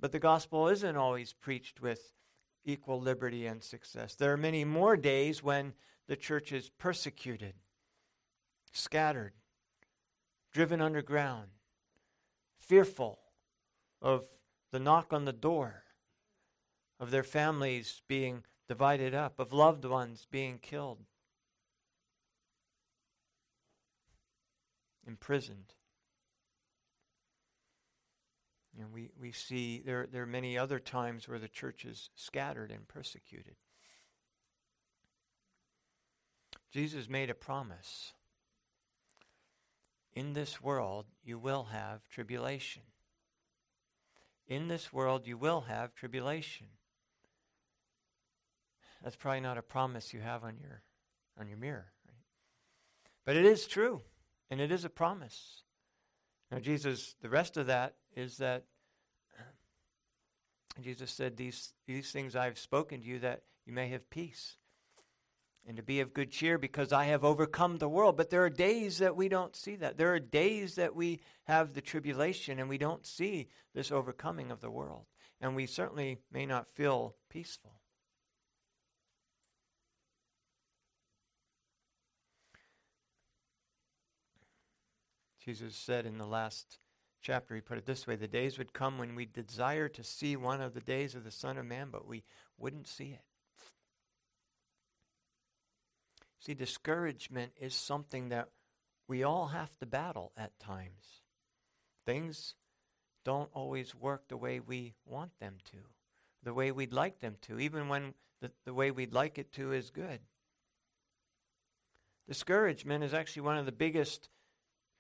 But 0.01 0.13
the 0.13 0.19
gospel 0.19 0.69
isn't 0.69 0.97
always 0.97 1.35
preached 1.35 1.83
with 1.83 2.15
equal 2.65 2.99
liberty 2.99 3.47
and 3.47 3.63
success. 3.63 4.15
There 4.15 4.33
are 4.33 4.39
many 4.39 4.65
more 4.65 4.97
days 4.97 5.43
when 5.43 5.75
the 6.07 6.17
church 6.17 6.51
is 6.51 6.71
persecuted 6.71 7.53
scattered 8.73 9.35
driven 10.51 10.81
underground 10.81 11.49
fearful 12.59 13.19
of 14.03 14.27
the 14.71 14.79
knock 14.79 15.13
on 15.13 15.25
the 15.25 15.33
door, 15.33 15.85
of 17.01 17.11
their 17.11 17.23
families 17.23 18.03
being 18.09 18.45
divided 18.69 19.15
up, 19.15 19.39
of 19.39 19.53
loved 19.53 19.85
ones 19.85 20.27
being 20.31 20.59
killed, 20.59 20.99
imprisoned. 25.07 25.75
And 28.79 28.93
we, 28.93 29.11
we 29.21 29.33
see 29.33 29.83
there, 29.85 30.07
there 30.07 30.23
are 30.23 30.27
many 30.27 30.57
other 30.57 30.79
times 30.79 31.29
where 31.29 31.39
the 31.39 31.49
church 31.49 31.85
is 31.85 32.11
scattered 32.15 32.71
and 32.71 32.87
persecuted. 32.87 33.57
Jesus 36.71 37.09
made 37.09 37.31
a 37.31 37.35
promise 37.35 38.13
in 40.19 40.33
this 40.33 40.61
world 40.61 41.07
you 41.23 41.39
will 41.39 41.69
have 41.71 42.09
tribulation. 42.09 42.83
In 44.49 44.67
this 44.67 44.93
world 44.93 45.29
you 45.29 45.39
will 45.39 45.61
have 45.69 45.95
tribulation. 45.95 46.67
That's 49.03 49.15
probably 49.15 49.43
not 49.43 49.59
a 49.59 49.63
promise 49.63 50.13
you 50.13 50.19
have 50.21 50.43
on 50.43 50.57
your 50.61 50.83
on 51.39 51.47
your 51.47 51.57
mirror, 51.57 51.93
right? 52.05 52.25
But 53.25 53.37
it 53.37 53.45
is 53.45 53.69
true, 53.69 54.01
and 54.51 54.61
it 54.61 54.73
is 54.73 54.85
a 54.85 54.91
promise. 54.91 55.63
Now 56.51 56.59
Jesus, 56.59 57.15
the 57.23 57.29
rest 57.29 57.57
of 57.57 57.67
that 57.67 57.95
is 58.17 58.39
that 58.39 58.65
Jesus 60.81 61.13
said, 61.13 61.37
These 61.37 61.75
these 61.87 62.11
things 62.11 62.35
I've 62.35 62.59
spoken 62.59 63.03
to 63.03 63.07
you 63.07 63.21
that 63.21 63.43
you 63.65 63.73
may 63.73 63.89
have 63.91 64.11
peace 64.11 64.57
and 65.69 65.77
to 65.77 65.83
be 65.83 66.01
of 66.01 66.15
good 66.15 66.31
cheer 66.31 66.57
because 66.57 66.95
I 66.95 67.05
have 67.05 67.25
overcome 67.25 67.77
the 67.77 67.91
world. 67.91 68.17
But 68.17 68.31
there 68.31 68.43
are 68.43 68.51
days 68.51 68.99
that 68.99 69.15
we 69.15 69.29
don't 69.29 69.55
see 69.55 69.77
that. 69.77 69.99
There 69.99 70.15
are 70.15 70.19
days 70.19 70.77
that 70.77 70.97
we 70.97 71.21
have 71.45 71.75
the 71.75 71.83
tribulation 71.83 72.59
and 72.59 72.71
we 72.71 72.79
don't 72.79 73.07
see 73.07 73.49
this 73.75 73.93
overcoming 73.93 74.51
of 74.51 74.63
the 74.63 74.71
world. 74.71 75.05
And 75.43 75.55
we 75.55 75.67
certainly 75.67 76.19
may 76.33 76.47
not 76.47 76.69
feel 76.69 77.17
peaceful. 77.29 77.83
Jesus 85.45 85.77
said 85.77 86.07
in 86.07 86.17
the 86.17 86.27
last 86.27 86.79
chapter, 87.21 87.55
he 87.55 87.61
put 87.61 87.79
it 87.79 87.85
this 87.85 88.07
way 88.07 88.17
the 88.17 88.27
days 88.27 88.57
would 88.57 88.73
come 88.73 88.97
when 88.97 89.15
we 89.15 89.27
desire 89.27 89.89
to 89.89 90.03
see 90.03 90.35
one 90.35 90.63
of 90.63 90.73
the 90.73 90.81
days 90.81 91.15
of 91.15 91.25
the 91.25 91.31
Son 91.31 91.59
of 91.59 91.67
Man, 91.67 91.89
but 91.91 92.07
we 92.07 92.25
wouldn't 92.57 92.89
see 92.89 93.11
it. 93.11 93.28
See, 96.41 96.55
discouragement 96.55 97.53
is 97.61 97.75
something 97.75 98.29
that 98.29 98.49
we 99.09 99.23
all 99.23 99.49
have 99.49 99.77
to 99.79 99.87
battle 99.87 100.33
at 100.37 100.59
times. 100.61 101.23
Things 102.07 102.55
don't 103.25 103.51
always 103.53 103.95
work 103.95 104.29
the 104.29 104.37
way 104.37 104.61
we 104.61 104.95
want 105.05 105.33
them 105.41 105.57
to, 105.73 105.79
the 106.43 106.55
way 106.55 106.71
we'd 106.71 106.93
like 106.93 107.21
them 107.21 107.37
to, 107.43 107.59
even 107.59 107.89
when 107.89 108.15
the, 108.41 108.51
the 108.65 108.75
way 108.75 108.91
we'd 108.91 109.13
like 109.13 109.39
it 109.39 109.53
to 109.53 109.73
is 109.73 109.91
good. 109.91 110.21
Discouragement 112.29 113.03
is 113.03 113.15
actually 113.15 113.43
one 113.43 113.59
of 113.59 113.67
the 113.67 113.73
biggest 113.73 114.29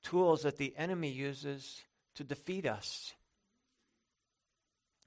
tools 0.02 0.42
that 0.42 0.56
the 0.56 0.74
enemy 0.76 1.10
uses 1.10 1.82
to 2.14 2.24
defeat 2.24 2.66
us. 2.66 3.14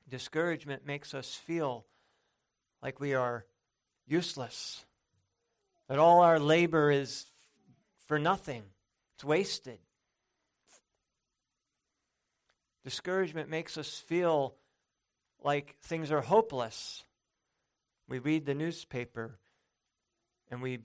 Discouragement 0.08 0.86
makes 0.86 1.14
us 1.14 1.36
feel 1.36 1.86
like 2.82 3.00
we 3.00 3.14
are 3.14 3.46
useless, 4.08 4.86
that 5.92 6.00
all 6.00 6.22
our 6.22 6.40
labor 6.40 6.90
is 6.90 7.26
for 8.08 8.18
nothing, 8.18 8.64
it's 9.14 9.26
wasted. 9.26 9.78
Discouragement 12.86 13.50
makes 13.50 13.78
us 13.78 13.98
feel 13.98 14.56
like 15.44 15.76
things 15.82 16.10
are 16.10 16.22
hopeless. 16.22 17.04
We 18.08 18.20
read 18.20 18.46
the 18.46 18.54
newspaper 18.54 19.38
and 20.50 20.62
we 20.62 20.80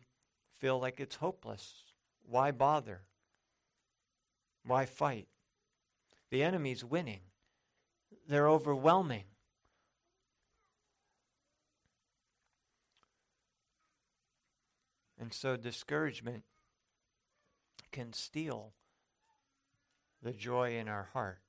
feel 0.58 0.80
like 0.80 0.98
it's 0.98 1.14
hopeless. 1.14 1.84
Why 2.28 2.50
bother? 2.50 3.02
Why 4.64 4.86
fight? 4.86 5.28
The 6.32 6.42
enemy's 6.42 6.84
winning. 6.84 7.20
They're 8.28 8.48
overwhelming. 8.48 9.26
And 15.26 15.34
so 15.34 15.56
discouragement 15.56 16.44
can 17.90 18.12
steal 18.12 18.74
the 20.22 20.32
joy 20.32 20.76
in 20.76 20.86
our 20.86 21.08
heart. 21.14 21.40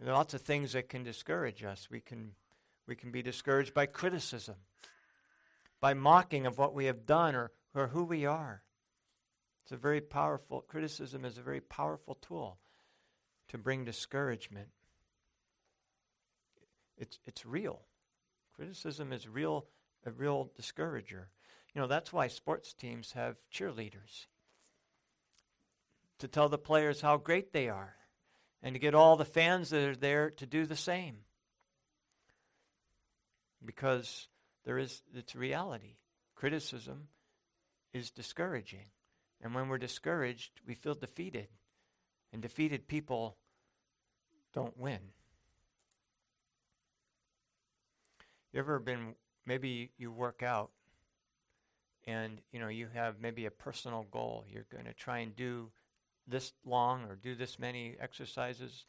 There 0.00 0.12
are 0.12 0.16
lots 0.16 0.34
of 0.34 0.40
things 0.40 0.72
that 0.72 0.88
can 0.88 1.04
discourage 1.04 1.62
us. 1.62 1.86
We 1.88 2.00
can, 2.00 2.32
we 2.88 2.96
can 2.96 3.12
be 3.12 3.22
discouraged 3.22 3.72
by 3.72 3.86
criticism, 3.86 4.56
by 5.80 5.94
mocking 5.94 6.44
of 6.44 6.58
what 6.58 6.74
we 6.74 6.86
have 6.86 7.06
done 7.06 7.36
or, 7.36 7.52
or 7.72 7.86
who 7.86 8.02
we 8.02 8.26
are. 8.26 8.64
It's 9.62 9.70
a 9.70 9.76
very 9.76 10.00
powerful, 10.00 10.62
criticism 10.62 11.24
is 11.24 11.38
a 11.38 11.42
very 11.42 11.60
powerful 11.60 12.16
tool 12.16 12.58
to 13.46 13.58
bring 13.58 13.84
discouragement. 13.84 14.70
It's, 16.98 17.20
it's 17.26 17.46
real. 17.46 17.82
Criticism 18.56 19.12
is 19.12 19.28
real, 19.28 19.66
a 20.04 20.10
real 20.10 20.50
discourager. 20.56 21.28
You 21.74 21.80
know, 21.80 21.86
that's 21.86 22.12
why 22.12 22.28
sports 22.28 22.74
teams 22.74 23.12
have 23.12 23.36
cheerleaders 23.52 24.26
to 26.18 26.28
tell 26.28 26.48
the 26.48 26.58
players 26.58 27.00
how 27.00 27.16
great 27.16 27.52
they 27.52 27.68
are 27.68 27.94
and 28.62 28.74
to 28.74 28.78
get 28.78 28.94
all 28.94 29.16
the 29.16 29.24
fans 29.24 29.70
that 29.70 29.88
are 29.88 29.96
there 29.96 30.30
to 30.30 30.46
do 30.46 30.66
the 30.66 30.76
same. 30.76 31.18
Because 33.64 34.28
there 34.64 34.78
is 34.78 35.02
it's 35.14 35.34
reality. 35.34 35.96
Criticism 36.34 37.08
is 37.92 38.10
discouraging. 38.10 38.86
And 39.40 39.54
when 39.54 39.68
we're 39.68 39.78
discouraged, 39.78 40.60
we 40.66 40.74
feel 40.74 40.94
defeated. 40.94 41.48
And 42.32 42.40
defeated 42.40 42.88
people 42.88 43.36
don't 44.54 44.78
win. 44.78 45.00
You 48.52 48.60
ever 48.60 48.78
been 48.78 49.14
maybe 49.46 49.90
you 49.98 50.10
work 50.10 50.42
out 50.42 50.70
and 52.06 52.40
you 52.50 52.58
know 52.58 52.68
you 52.68 52.88
have 52.92 53.20
maybe 53.20 53.46
a 53.46 53.50
personal 53.50 54.06
goal. 54.10 54.44
You're 54.48 54.66
going 54.70 54.86
to 54.86 54.92
try 54.92 55.18
and 55.18 55.34
do 55.34 55.70
this 56.26 56.52
long 56.64 57.04
or 57.04 57.16
do 57.16 57.34
this 57.34 57.58
many 57.58 57.96
exercises. 58.00 58.86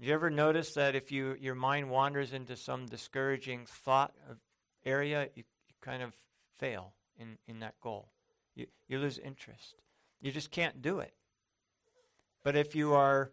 Do 0.00 0.06
you 0.06 0.14
ever 0.14 0.30
notice 0.30 0.74
that 0.74 0.94
if 0.94 1.10
you 1.10 1.36
your 1.40 1.54
mind 1.54 1.90
wanders 1.90 2.32
into 2.32 2.56
some 2.56 2.86
discouraging 2.86 3.66
thought 3.66 4.14
area, 4.84 5.28
you, 5.34 5.44
you 5.66 5.74
kind 5.80 6.02
of 6.02 6.14
fail 6.58 6.92
in, 7.18 7.38
in 7.46 7.60
that 7.60 7.74
goal? 7.80 8.10
You, 8.54 8.66
you 8.88 8.98
lose 8.98 9.18
interest. 9.18 9.74
You 10.20 10.32
just 10.32 10.50
can't 10.50 10.82
do 10.82 10.98
it. 10.98 11.14
But 12.42 12.56
if 12.56 12.74
you 12.74 12.94
are 12.94 13.32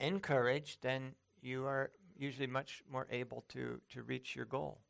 encouraged, 0.00 0.82
then 0.82 1.14
you 1.40 1.66
are 1.66 1.90
usually 2.16 2.46
much 2.46 2.82
more 2.90 3.06
able 3.10 3.44
to, 3.48 3.80
to 3.90 4.02
reach 4.02 4.34
your 4.36 4.44
goal. 4.44 4.80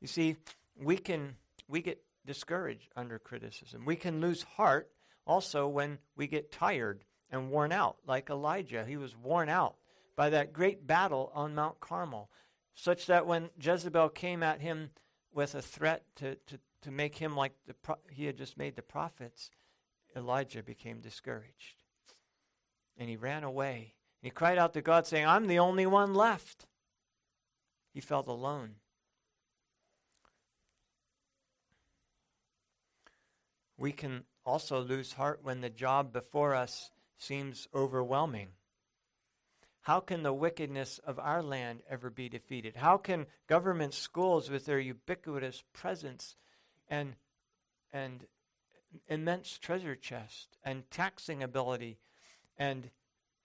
You 0.00 0.08
see, 0.08 0.36
we 0.76 0.96
can 0.96 1.36
we 1.68 1.82
get 1.82 2.02
discouraged 2.26 2.90
under 2.96 3.18
criticism. 3.18 3.84
We 3.84 3.96
can 3.96 4.20
lose 4.20 4.42
heart 4.42 4.90
also 5.26 5.68
when 5.68 5.98
we 6.16 6.26
get 6.26 6.52
tired 6.52 7.04
and 7.30 7.50
worn 7.50 7.72
out, 7.72 7.98
like 8.06 8.30
Elijah. 8.30 8.84
He 8.84 8.96
was 8.96 9.16
worn 9.16 9.48
out 9.48 9.76
by 10.16 10.30
that 10.30 10.52
great 10.52 10.86
battle 10.86 11.30
on 11.34 11.54
Mount 11.54 11.80
Carmel, 11.80 12.30
such 12.74 13.06
that 13.06 13.26
when 13.26 13.50
Jezebel 13.60 14.10
came 14.10 14.42
at 14.42 14.60
him 14.60 14.90
with 15.32 15.54
a 15.54 15.62
threat 15.62 16.02
to, 16.16 16.34
to, 16.34 16.58
to 16.82 16.90
make 16.90 17.16
him 17.16 17.36
like 17.36 17.52
the 17.66 17.74
pro- 17.74 17.96
he 18.10 18.26
had 18.26 18.36
just 18.36 18.58
made 18.58 18.74
the 18.74 18.82
prophets, 18.82 19.50
Elijah 20.16 20.62
became 20.62 21.00
discouraged. 21.00 21.84
And 22.98 23.08
he 23.08 23.16
ran 23.16 23.44
away. 23.44 23.94
And 24.20 24.26
he 24.26 24.30
cried 24.30 24.58
out 24.58 24.74
to 24.74 24.82
God, 24.82 25.06
saying, 25.06 25.26
I'm 25.26 25.46
the 25.46 25.60
only 25.60 25.86
one 25.86 26.14
left. 26.14 26.66
He 27.92 28.00
felt 28.00 28.26
alone. 28.26 28.74
We 33.80 33.92
can 33.92 34.24
also 34.44 34.82
lose 34.82 35.14
heart 35.14 35.40
when 35.42 35.62
the 35.62 35.70
job 35.70 36.12
before 36.12 36.54
us 36.54 36.90
seems 37.16 37.66
overwhelming. 37.74 38.48
How 39.80 40.00
can 40.00 40.22
the 40.22 40.34
wickedness 40.34 40.98
of 40.98 41.18
our 41.18 41.42
land 41.42 41.80
ever 41.88 42.10
be 42.10 42.28
defeated? 42.28 42.76
How 42.76 42.98
can 42.98 43.24
government 43.46 43.94
schools, 43.94 44.50
with 44.50 44.66
their 44.66 44.78
ubiquitous 44.78 45.64
presence 45.72 46.36
and, 46.88 47.16
and 47.90 48.26
immense 49.08 49.56
treasure 49.56 49.96
chest 49.96 50.58
and 50.62 50.90
taxing 50.90 51.42
ability, 51.42 52.00
and, 52.58 52.90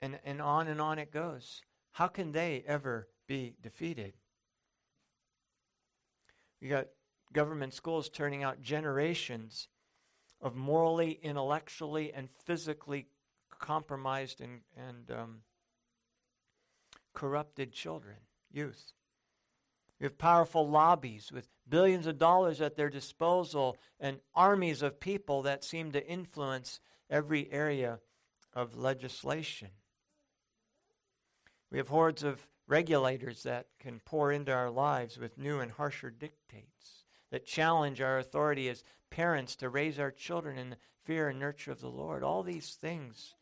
and, 0.02 0.20
and 0.26 0.42
on 0.42 0.68
and 0.68 0.82
on 0.82 1.00
it 1.00 1.12
goes, 1.12 1.62
how 1.94 2.08
can 2.08 2.34
they 2.34 2.62
ever 2.68 3.08
be 3.26 3.56
defeated? 3.64 4.16
We 6.62 6.68
got 6.68 6.88
government 7.32 7.74
schools 7.74 8.10
turning 8.10 8.44
out 8.44 8.62
generations 8.62 9.70
of 10.42 10.56
morally, 10.56 11.20
intellectually, 11.22 12.14
and 12.14 12.30
physically 12.30 13.08
compromised 13.60 14.42
and, 14.42 14.62
and 14.76 15.12
um, 15.12 15.38
corrupted 17.14 17.72
children, 17.72 18.18
youth. 18.52 18.94
We 20.00 20.06
have 20.06 20.18
powerful 20.18 20.70
lobbies 20.70 21.32
with 21.32 21.48
billions 21.68 22.06
of 22.06 22.18
dollars 22.18 22.62
at 22.62 22.76
their 22.76 22.90
disposal 22.90 23.78
and 24.00 24.20
armies 24.36 24.82
of 24.82 25.00
people 25.00 25.42
that 25.44 25.64
seem 25.64 25.92
to 25.94 26.08
influence 26.08 26.80
every 27.10 27.52
area 27.52 28.00
of 28.54 28.78
legislation. 28.78 29.70
We 31.72 31.78
have 31.78 31.88
hordes 31.88 32.24
of 32.24 32.48
regulators 32.68 33.44
that 33.44 33.68
can 33.80 34.02
pour 34.04 34.32
into 34.32 34.52
our 34.52 34.70
lives 34.70 35.18
with 35.18 35.38
new 35.38 35.60
and 35.60 35.72
harsher 35.72 36.10
dictates 36.10 37.05
that 37.36 37.46
challenge 37.46 38.00
our 38.00 38.18
authority 38.18 38.70
as 38.70 38.86
parents 39.10 39.58
to 39.58 39.68
raise 39.68 40.00
our 40.00 40.10
children 40.10 40.58
in 40.58 40.70
the 40.70 40.78
fear 41.04 41.28
and 41.28 41.38
nurture 41.38 41.70
of 41.70 41.82
the 41.82 41.90
Lord. 41.90 42.24
All 42.24 42.44
these 42.44 42.76
things 42.76 43.36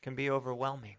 can 0.00 0.14
be 0.14 0.30
overwhelming. 0.30 0.96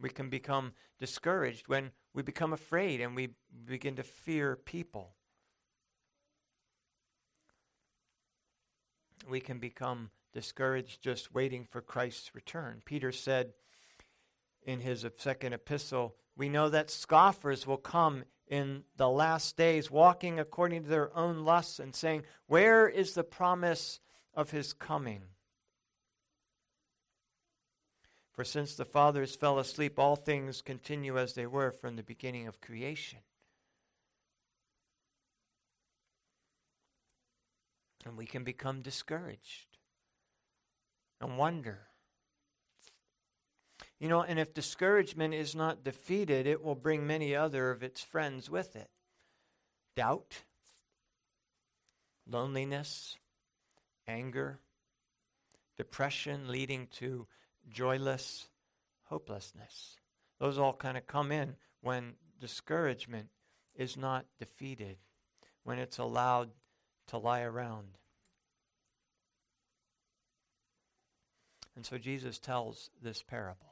We 0.00 0.08
can 0.08 0.30
become 0.30 0.72
discouraged 0.98 1.68
when 1.68 1.90
we 2.14 2.22
become 2.22 2.54
afraid 2.54 3.02
and 3.02 3.14
we 3.14 3.34
begin 3.66 3.96
to 3.96 4.02
fear 4.02 4.56
people. 4.56 5.10
We 9.28 9.40
can 9.40 9.58
become 9.58 10.08
discouraged 10.32 11.02
just 11.02 11.34
waiting 11.34 11.66
for 11.70 11.82
Christ's 11.82 12.34
return. 12.34 12.80
Peter 12.86 13.12
said 13.12 13.52
in 14.62 14.80
his 14.80 15.04
second 15.18 15.52
epistle, 15.52 16.14
We 16.34 16.48
know 16.48 16.70
that 16.70 16.88
scoffers 16.88 17.66
will 17.66 17.76
come 17.76 18.24
in 18.50 18.82
the 18.96 19.08
last 19.08 19.56
days, 19.56 19.90
walking 19.90 20.40
according 20.40 20.82
to 20.82 20.88
their 20.88 21.16
own 21.16 21.44
lusts 21.44 21.78
and 21.78 21.94
saying, 21.94 22.24
Where 22.48 22.88
is 22.88 23.14
the 23.14 23.22
promise 23.22 24.00
of 24.34 24.50
his 24.50 24.72
coming? 24.72 25.22
For 28.32 28.42
since 28.44 28.74
the 28.74 28.84
fathers 28.84 29.36
fell 29.36 29.58
asleep, 29.60 29.98
all 29.98 30.16
things 30.16 30.62
continue 30.62 31.16
as 31.16 31.34
they 31.34 31.46
were 31.46 31.70
from 31.70 31.94
the 31.94 32.02
beginning 32.02 32.48
of 32.48 32.60
creation. 32.60 33.20
And 38.04 38.16
we 38.16 38.26
can 38.26 38.42
become 38.42 38.82
discouraged 38.82 39.76
and 41.20 41.38
wonder 41.38 41.89
you 44.00 44.08
know, 44.08 44.22
and 44.22 44.38
if 44.38 44.54
discouragement 44.54 45.34
is 45.34 45.54
not 45.54 45.84
defeated, 45.84 46.46
it 46.46 46.64
will 46.64 46.74
bring 46.74 47.06
many 47.06 47.36
other 47.36 47.70
of 47.70 47.82
its 47.82 48.00
friends 48.00 48.50
with 48.50 48.74
it 48.74 48.88
doubt, 49.94 50.42
loneliness, 52.26 53.18
anger, 54.08 54.58
depression 55.76 56.48
leading 56.48 56.86
to 56.86 57.26
joyless 57.68 58.48
hopelessness. 59.04 59.96
Those 60.38 60.56
all 60.56 60.72
kind 60.72 60.96
of 60.96 61.06
come 61.06 61.30
in 61.30 61.56
when 61.82 62.14
discouragement 62.40 63.28
is 63.74 63.98
not 63.98 64.24
defeated, 64.38 64.96
when 65.64 65.78
it's 65.78 65.98
allowed 65.98 66.50
to 67.08 67.18
lie 67.18 67.42
around. 67.42 67.98
And 71.76 71.84
so 71.84 71.98
Jesus 71.98 72.38
tells 72.38 72.90
this 73.02 73.22
parable. 73.22 73.69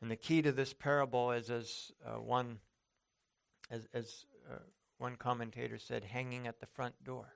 And 0.00 0.10
the 0.10 0.16
key 0.16 0.42
to 0.42 0.52
this 0.52 0.72
parable 0.72 1.32
is, 1.32 1.50
as 1.50 1.92
uh, 2.06 2.20
one, 2.20 2.58
as, 3.70 3.88
as 3.92 4.26
uh, 4.50 4.58
one 4.98 5.16
commentator 5.16 5.78
said, 5.78 6.04
hanging 6.04 6.46
at 6.46 6.60
the 6.60 6.66
front 6.66 7.02
door. 7.02 7.34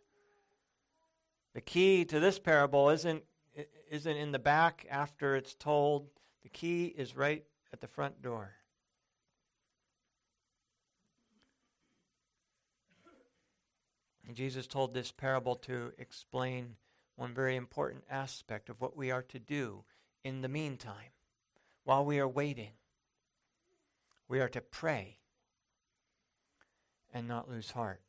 The 1.54 1.60
key 1.60 2.04
to 2.06 2.20
this 2.20 2.38
parable 2.38 2.88
isn't 2.90 3.24
isn't 3.90 4.16
in 4.16 4.32
the 4.32 4.38
back 4.38 4.86
after 4.90 5.36
it's 5.36 5.54
told. 5.54 6.08
The 6.42 6.48
key 6.48 6.86
is 6.86 7.14
right 7.14 7.44
at 7.72 7.82
the 7.82 7.88
front 7.88 8.22
door. 8.22 8.52
And 14.26 14.34
Jesus 14.34 14.66
told 14.66 14.94
this 14.94 15.12
parable 15.12 15.56
to 15.56 15.92
explain 15.98 16.76
one 17.16 17.34
very 17.34 17.54
important 17.54 18.04
aspect 18.08 18.70
of 18.70 18.80
what 18.80 18.96
we 18.96 19.10
are 19.10 19.22
to 19.24 19.38
do 19.38 19.84
in 20.24 20.40
the 20.40 20.48
meantime 20.48 21.12
while 21.84 22.04
we 22.04 22.18
are 22.18 22.28
waiting. 22.28 22.72
We 24.28 24.40
are 24.40 24.48
to 24.48 24.60
pray 24.60 25.18
and 27.12 27.28
not 27.28 27.50
lose 27.50 27.72
heart. 27.72 28.00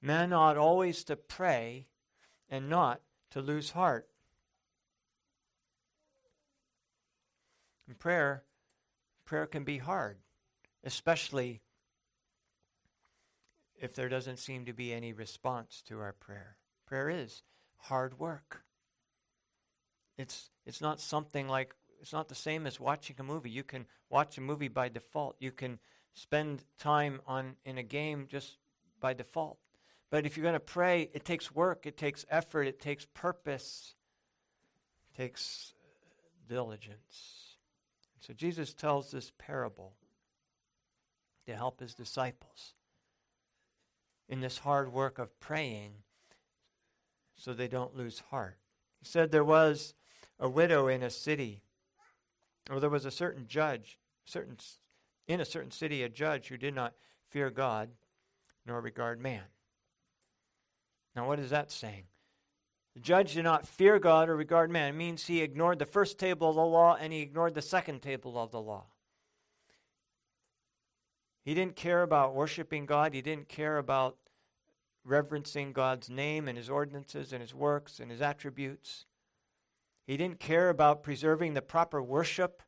Men 0.00 0.32
ought 0.32 0.56
always 0.56 1.02
to 1.04 1.16
pray 1.16 1.88
and 2.48 2.68
not 2.68 3.00
to 3.30 3.40
lose 3.40 3.70
heart. 3.70 4.08
And 7.88 7.98
prayer, 7.98 8.44
prayer 9.24 9.46
can 9.46 9.64
be 9.64 9.78
hard, 9.78 10.18
especially 10.84 11.62
if 13.80 13.94
there 13.94 14.08
doesn't 14.08 14.38
seem 14.38 14.64
to 14.66 14.72
be 14.72 14.92
any 14.92 15.12
response 15.12 15.82
to 15.86 15.98
our 16.00 16.12
prayer. 16.12 16.56
Prayer 16.86 17.10
is 17.10 17.42
hard 17.76 18.18
work. 18.18 18.62
It's 20.16 20.50
it's 20.64 20.80
not 20.80 21.00
something 21.00 21.48
like 21.48 21.74
it's 22.00 22.12
not 22.12 22.28
the 22.28 22.34
same 22.34 22.66
as 22.66 22.78
watching 22.78 23.16
a 23.18 23.22
movie. 23.22 23.50
You 23.50 23.62
can 23.62 23.86
watch 24.10 24.38
a 24.38 24.40
movie 24.40 24.68
by 24.68 24.88
default. 24.88 25.36
You 25.40 25.52
can 25.52 25.78
spend 26.12 26.64
time 26.78 27.20
on 27.26 27.56
in 27.64 27.78
a 27.78 27.82
game 27.82 28.26
just 28.30 28.58
by 29.00 29.14
default. 29.14 29.58
But 30.10 30.26
if 30.26 30.36
you're 30.36 30.44
going 30.44 30.54
to 30.54 30.60
pray, 30.60 31.10
it 31.12 31.24
takes 31.24 31.52
work, 31.52 31.86
it 31.86 31.96
takes 31.96 32.24
effort, 32.30 32.68
it 32.68 32.80
takes 32.80 33.06
purpose, 33.14 33.94
it 35.10 35.16
takes 35.16 35.74
uh, 35.82 36.48
diligence. 36.48 37.56
So 38.20 38.32
Jesus 38.32 38.72
tells 38.72 39.10
this 39.10 39.32
parable 39.38 39.94
to 41.46 41.56
help 41.56 41.80
his 41.80 41.94
disciples 41.94 42.74
in 44.28 44.40
this 44.40 44.58
hard 44.58 44.92
work 44.92 45.18
of 45.18 45.38
praying 45.40 45.92
so 47.36 47.52
they 47.52 47.68
don't 47.68 47.96
lose 47.96 48.20
heart. 48.30 48.56
He 49.00 49.06
said 49.06 49.30
there 49.30 49.44
was 49.44 49.94
a 50.38 50.48
widow 50.48 50.86
in 50.86 51.02
a 51.02 51.10
city, 51.10 51.63
or 52.70 52.80
there 52.80 52.90
was 52.90 53.04
a 53.04 53.10
certain 53.10 53.46
judge, 53.46 53.98
certain 54.24 54.56
in 55.26 55.40
a 55.40 55.44
certain 55.44 55.70
city, 55.70 56.02
a 56.02 56.08
judge 56.08 56.48
who 56.48 56.56
did 56.56 56.74
not 56.74 56.94
fear 57.28 57.50
God 57.50 57.90
nor 58.66 58.80
regard 58.80 59.20
man. 59.20 59.44
Now, 61.14 61.26
what 61.26 61.38
is 61.38 61.50
that 61.50 61.70
saying? 61.70 62.04
The 62.94 63.00
judge 63.00 63.34
did 63.34 63.44
not 63.44 63.66
fear 63.66 63.98
God 63.98 64.28
or 64.28 64.36
regard 64.36 64.70
man. 64.70 64.94
It 64.94 64.96
means 64.96 65.26
he 65.26 65.42
ignored 65.42 65.78
the 65.78 65.86
first 65.86 66.18
table 66.18 66.50
of 66.50 66.56
the 66.56 66.64
law 66.64 66.96
and 66.98 67.12
he 67.12 67.20
ignored 67.20 67.54
the 67.54 67.62
second 67.62 68.02
table 68.02 68.38
of 68.38 68.50
the 68.50 68.60
law. 68.60 68.84
He 71.44 71.54
didn't 71.54 71.76
care 71.76 72.02
about 72.02 72.34
worshiping 72.34 72.86
God. 72.86 73.12
He 73.12 73.20
didn't 73.20 73.48
care 73.48 73.78
about 73.78 74.16
reverencing 75.04 75.72
God's 75.72 76.08
name 76.08 76.48
and 76.48 76.56
his 76.56 76.70
ordinances 76.70 77.32
and 77.32 77.42
his 77.42 77.54
works 77.54 78.00
and 78.00 78.10
his 78.10 78.22
attributes. 78.22 79.04
He 80.06 80.16
didn't 80.16 80.40
care 80.40 80.68
about 80.68 81.02
preserving 81.02 81.54
the 81.54 81.62
proper 81.62 82.02
worship 82.02 82.62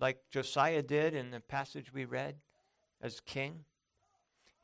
like 0.00 0.18
Josiah 0.30 0.82
did 0.82 1.14
in 1.14 1.30
the 1.30 1.40
passage 1.40 1.92
we 1.92 2.04
read 2.04 2.36
as 3.00 3.20
king. 3.20 3.64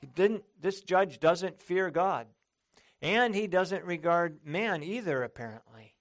He 0.00 0.06
didn't 0.06 0.44
this 0.60 0.80
judge 0.80 1.18
doesn't 1.18 1.62
fear 1.62 1.90
God. 1.90 2.26
And 3.00 3.34
he 3.34 3.46
doesn't 3.46 3.84
regard 3.84 4.46
man 4.46 4.82
either, 4.82 5.22
apparently. 5.22 5.94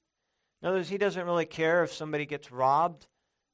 In 0.62 0.69
other 0.69 0.77
words, 0.77 0.89
he 0.89 0.97
doesn't 0.97 1.25
really 1.25 1.45
care 1.45 1.84
if 1.84 1.91
somebody 1.91 2.25
gets 2.25 2.51
robbed. 2.51 3.08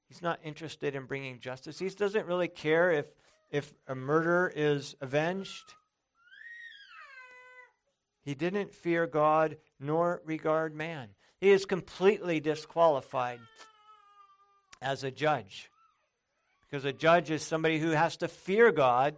He's 0.08 0.22
not 0.22 0.40
interested 0.44 0.96
in 0.96 1.06
bringing 1.06 1.40
justice. 1.40 1.80
He 1.80 1.90
doesn't 1.90 2.28
really 2.28 2.48
care 2.48 2.92
if, 2.92 3.08
if 3.50 3.74
a 3.88 3.96
murder 3.96 4.52
is 4.56 4.96
avenged. 5.02 5.74
He 8.30 8.36
didn't 8.36 8.76
fear 8.76 9.08
God 9.08 9.58
nor 9.80 10.22
regard 10.24 10.76
man. 10.76 11.08
He 11.42 11.50
is 11.50 11.66
completely 11.66 12.40
disqualified 12.40 13.40
as 14.84 15.04
a 15.04 15.10
judge. 15.10 15.72
Because 16.62 16.86
a 16.86 16.94
judge 16.94 17.32
is 17.32 17.42
somebody 17.42 17.80
who 17.80 17.90
has 17.90 18.18
to 18.18 18.28
fear 18.28 18.72
God 18.72 19.16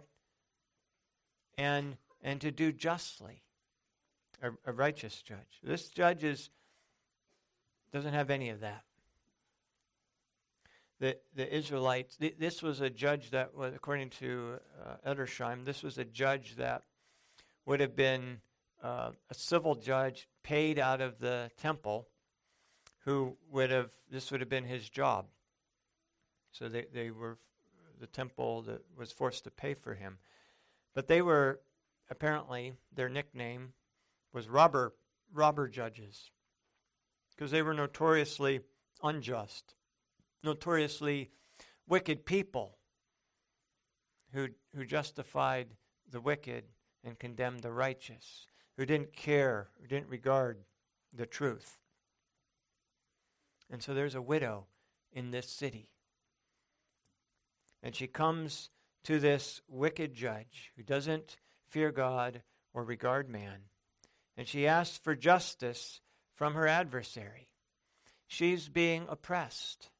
and, 1.58 1.98
and 2.22 2.40
to 2.40 2.50
do 2.50 2.72
justly. 2.72 3.42
A, 4.42 4.52
a 4.64 4.72
righteous 4.72 5.20
judge. 5.20 5.60
This 5.62 5.90
judge 5.90 6.24
is, 6.24 6.48
doesn't 7.92 8.14
have 8.14 8.30
any 8.30 8.48
of 8.48 8.60
that. 8.60 8.82
The, 11.00 11.18
the 11.36 11.54
Israelites, 11.54 12.16
th- 12.16 12.36
this 12.38 12.62
was 12.62 12.80
a 12.80 12.88
judge 12.88 13.32
that 13.32 13.54
was, 13.54 13.74
according 13.74 14.08
to 14.20 14.54
uh, 14.82 15.12
Edersheim, 15.12 15.66
this 15.66 15.82
was 15.82 15.98
a 15.98 16.04
judge 16.06 16.56
that 16.56 16.84
would 17.66 17.80
have 17.80 17.94
been 17.94 18.40
uh, 18.82 19.10
a 19.30 19.34
civil 19.34 19.74
judge 19.74 20.28
paid 20.42 20.78
out 20.78 21.00
of 21.00 21.18
the 21.18 21.50
temple 21.56 22.08
who 23.04 23.36
would 23.50 23.70
have, 23.70 23.90
this 24.10 24.30
would 24.30 24.40
have 24.40 24.50
been 24.50 24.64
his 24.64 24.88
job. 24.88 25.26
So 26.50 26.68
they, 26.68 26.86
they 26.92 27.10
were, 27.10 27.38
the 28.00 28.06
temple 28.06 28.62
that 28.62 28.82
was 28.96 29.12
forced 29.12 29.44
to 29.44 29.50
pay 29.50 29.74
for 29.74 29.94
him. 29.94 30.18
But 30.94 31.06
they 31.06 31.22
were, 31.22 31.60
apparently, 32.10 32.72
their 32.94 33.08
nickname 33.08 33.72
was 34.32 34.48
robber, 34.48 34.94
robber 35.32 35.68
judges 35.68 36.30
because 37.30 37.50
they 37.50 37.62
were 37.62 37.74
notoriously 37.74 38.60
unjust, 39.02 39.74
notoriously 40.42 41.30
wicked 41.88 42.26
people 42.26 42.76
who, 44.32 44.48
who 44.74 44.84
justified 44.84 45.68
the 46.10 46.20
wicked 46.20 46.64
and 47.04 47.18
condemned 47.18 47.60
the 47.60 47.72
righteous 47.72 48.46
who 48.76 48.86
didn't 48.86 49.14
care, 49.14 49.68
who 49.80 49.86
didn't 49.86 50.08
regard 50.08 50.64
the 51.12 51.26
truth. 51.26 51.78
And 53.70 53.82
so 53.82 53.94
there's 53.94 54.14
a 54.14 54.22
widow 54.22 54.66
in 55.12 55.30
this 55.30 55.48
city. 55.48 55.88
And 57.82 57.94
she 57.94 58.06
comes 58.06 58.70
to 59.04 59.18
this 59.18 59.60
wicked 59.68 60.14
judge 60.14 60.72
who 60.76 60.82
doesn't 60.82 61.36
fear 61.68 61.90
God 61.90 62.42
or 62.72 62.84
regard 62.84 63.28
man. 63.28 63.62
And 64.36 64.46
she 64.46 64.66
asks 64.66 64.98
for 64.98 65.14
justice 65.14 66.00
from 66.34 66.54
her 66.54 66.66
adversary. 66.66 67.48
She's 68.26 68.68
being 68.68 69.06
oppressed. 69.08 69.90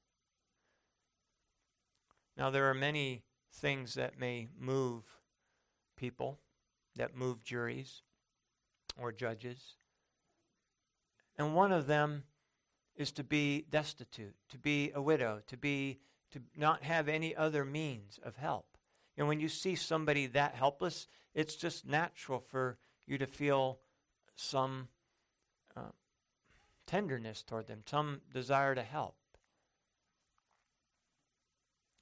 Now, 2.37 2.51
there 2.51 2.71
are 2.71 2.75
many 2.75 3.25
things 3.53 3.95
that 3.95 4.19
may 4.19 4.49
move 4.59 5.05
people, 5.97 6.39
that 6.97 7.15
move 7.15 7.45
juries 7.45 8.03
or 9.01 9.13
judges. 9.13 9.77
And 11.39 11.55
one 11.55 11.73
of 11.73 11.87
them 11.87 12.25
is 12.97 13.13
to 13.13 13.25
be 13.25 13.65
destitute, 13.71 14.35
to 14.51 14.59
be 14.59 14.93
a 14.95 15.01
widow, 15.01 15.41
to 15.47 15.57
be 15.57 15.99
to 16.33 16.41
not 16.57 16.83
have 16.83 17.09
any 17.09 17.37
other 17.37 17.65
means 17.65 18.19
of 18.25 18.37
help. 18.37 18.67
And 19.17 19.29
when 19.29 19.41
you 19.41 19.49
see 19.49 19.75
somebody 19.75 20.27
that 20.29 20.55
helpless, 20.55 21.07
it's 21.35 21.57
just 21.57 21.87
natural 21.87 22.41
for 22.41 22.79
you 23.07 23.19
to 23.19 23.27
feel 23.27 23.79
some 24.35 24.89
uh, 25.77 25.93
tenderness 26.87 27.43
toward 27.43 27.67
them, 27.67 27.83
some 27.87 28.23
desire 28.33 28.75
to 28.75 28.83
help. 28.83 29.17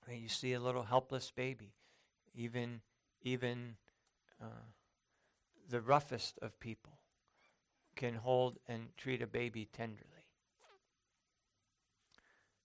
When 0.06 0.20
you 0.20 0.28
see 0.28 0.52
a 0.52 0.60
little 0.60 0.82
helpless 0.82 1.30
baby, 1.30 1.72
even 2.34 2.80
even 3.22 3.76
uh, 4.40 4.64
the 5.70 5.80
roughest 5.80 6.38
of 6.42 6.58
people 6.60 6.98
can 7.96 8.14
hold 8.14 8.58
and 8.66 8.88
treat 8.96 9.22
a 9.22 9.26
baby 9.26 9.68
tenderly. 9.72 10.06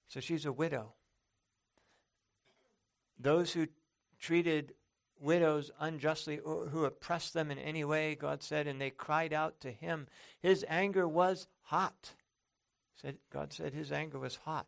So 0.08 0.20
she's 0.20 0.46
a 0.46 0.52
widow. 0.52 0.94
Those 3.20 3.54
who 3.54 3.68
treated 4.20 4.74
widows 5.20 5.72
unjustly, 5.80 6.40
or 6.40 6.68
who 6.68 6.86
oppressed 6.86 7.34
them 7.34 7.52
in 7.52 7.58
any 7.58 7.84
way, 7.84 8.16
God 8.16 8.44
said, 8.44 8.68
and 8.68 8.80
they 8.80 8.90
cried 8.90 9.34
out 9.34 9.62
to 9.62 9.72
him, 9.72 10.08
his 10.42 10.66
anger 10.68 11.08
was 11.08 11.48
hot. 11.64 12.12
Said, 13.02 13.18
God 13.32 13.54
said 13.54 13.74
his 13.74 13.92
anger 13.92 14.20
was 14.20 14.36
hot 14.36 14.68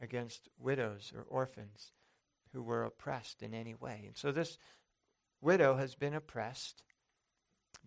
against 0.00 0.48
widows 0.58 1.12
or 1.14 1.22
orphans 1.28 1.92
who 2.52 2.62
were 2.62 2.84
oppressed 2.84 3.42
in 3.42 3.54
any 3.54 3.74
way. 3.74 4.04
And 4.06 4.16
so 4.16 4.32
this 4.32 4.58
widow 5.40 5.76
has 5.76 5.94
been 5.94 6.14
oppressed 6.14 6.82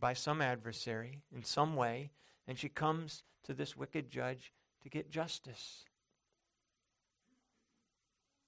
by 0.01 0.13
some 0.13 0.41
adversary 0.41 1.21
in 1.33 1.43
some 1.43 1.75
way, 1.75 2.09
and 2.47 2.57
she 2.57 2.67
comes 2.67 3.23
to 3.45 3.53
this 3.53 3.77
wicked 3.77 4.09
judge 4.09 4.51
to 4.81 4.89
get 4.89 5.09
justice. 5.09 5.85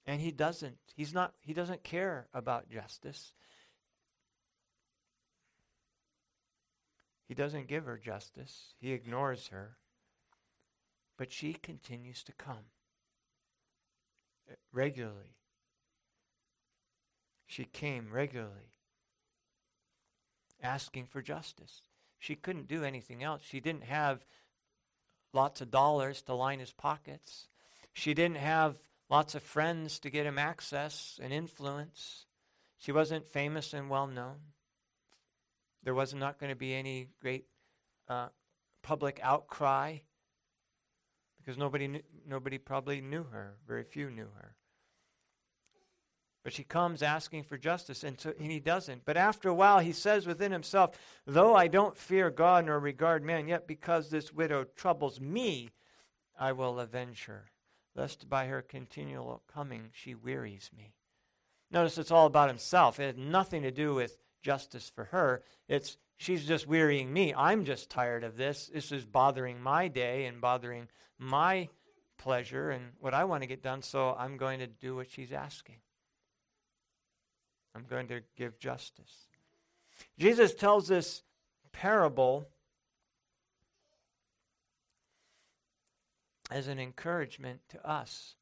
And 0.04 0.20
he 0.20 0.32
doesn't. 0.32 0.76
He's 0.94 1.14
not 1.14 1.32
he 1.40 1.54
doesn't 1.54 1.82
care 1.82 2.26
about 2.34 2.68
justice. 2.68 3.32
He 7.26 7.32
doesn't 7.32 7.68
give 7.68 7.86
her 7.86 7.96
justice. 7.96 8.74
He 8.78 8.92
ignores 8.92 9.48
her. 9.48 9.78
But 11.16 11.32
she 11.32 11.54
continues 11.54 12.22
to 12.24 12.32
come 12.32 12.66
uh, 14.50 14.56
regularly. 14.72 15.36
She 17.46 17.64
came 17.64 18.08
regularly 18.12 18.73
asking 20.64 21.06
for 21.06 21.22
justice. 21.22 21.82
She 22.18 22.34
couldn't 22.34 22.68
do 22.68 22.84
anything 22.84 23.22
else. 23.22 23.42
She 23.44 23.60
didn't 23.60 23.84
have 23.84 24.24
lots 25.32 25.60
of 25.60 25.70
dollars 25.70 26.22
to 26.22 26.34
line 26.34 26.60
his 26.60 26.72
pockets. 26.72 27.48
She 27.92 28.14
didn't 28.14 28.38
have 28.38 28.76
lots 29.10 29.34
of 29.34 29.42
friends 29.42 29.98
to 30.00 30.10
get 30.10 30.26
him 30.26 30.38
access 30.38 31.20
and 31.22 31.32
influence. 31.32 32.26
She 32.78 32.92
wasn't 32.92 33.28
famous 33.28 33.74
and 33.74 33.90
well 33.90 34.06
known. 34.06 34.36
There 35.82 35.94
was 35.94 36.14
not 36.14 36.38
going 36.38 36.50
to 36.50 36.56
be 36.56 36.74
any 36.74 37.08
great 37.20 37.44
uh, 38.08 38.28
public 38.82 39.20
outcry 39.22 39.98
because 41.38 41.58
nobody, 41.58 41.88
knew, 41.88 42.02
nobody 42.26 42.56
probably 42.56 43.02
knew 43.02 43.24
her. 43.24 43.56
Very 43.68 43.84
few 43.84 44.10
knew 44.10 44.28
her. 44.36 44.56
But 46.44 46.52
she 46.52 46.62
comes 46.62 47.02
asking 47.02 47.44
for 47.44 47.56
justice, 47.56 48.04
and, 48.04 48.20
so, 48.20 48.34
and 48.38 48.52
he 48.52 48.60
doesn't. 48.60 49.06
But 49.06 49.16
after 49.16 49.48
a 49.48 49.54
while, 49.54 49.78
he 49.78 49.92
says 49.92 50.26
within 50.26 50.52
himself, 50.52 50.90
Though 51.26 51.56
I 51.56 51.68
don't 51.68 51.96
fear 51.96 52.30
God 52.30 52.66
nor 52.66 52.78
regard 52.78 53.24
man, 53.24 53.48
yet 53.48 53.66
because 53.66 54.10
this 54.10 54.30
widow 54.30 54.64
troubles 54.76 55.20
me, 55.20 55.70
I 56.38 56.52
will 56.52 56.78
avenge 56.78 57.24
her, 57.24 57.46
lest 57.96 58.28
by 58.28 58.46
her 58.46 58.60
continual 58.60 59.42
coming 59.52 59.88
she 59.92 60.14
wearies 60.14 60.70
me. 60.76 60.92
Notice 61.70 61.96
it's 61.96 62.10
all 62.10 62.26
about 62.26 62.50
himself. 62.50 63.00
It 63.00 63.06
had 63.06 63.18
nothing 63.18 63.62
to 63.62 63.70
do 63.70 63.94
with 63.94 64.18
justice 64.42 64.92
for 64.94 65.04
her. 65.04 65.42
It's 65.66 65.96
she's 66.18 66.44
just 66.44 66.68
wearying 66.68 67.10
me. 67.10 67.32
I'm 67.34 67.64
just 67.64 67.88
tired 67.88 68.22
of 68.22 68.36
this. 68.36 68.70
This 68.72 68.92
is 68.92 69.06
bothering 69.06 69.62
my 69.62 69.88
day 69.88 70.26
and 70.26 70.42
bothering 70.42 70.88
my 71.18 71.70
pleasure 72.18 72.70
and 72.70 72.92
what 73.00 73.14
I 73.14 73.24
want 73.24 73.42
to 73.42 73.48
get 73.48 73.62
done, 73.62 73.80
so 73.80 74.14
I'm 74.18 74.36
going 74.36 74.58
to 74.58 74.66
do 74.66 74.94
what 74.94 75.10
she's 75.10 75.32
asking. 75.32 75.76
I'm 77.74 77.84
going 77.88 78.08
to 78.08 78.20
give 78.36 78.58
justice. 78.58 79.26
Jesus 80.18 80.54
tells 80.54 80.88
this 80.88 81.22
parable 81.72 82.46
as 86.50 86.68
an 86.68 86.78
encouragement 86.78 87.60
to 87.70 87.88
us. 87.88 88.36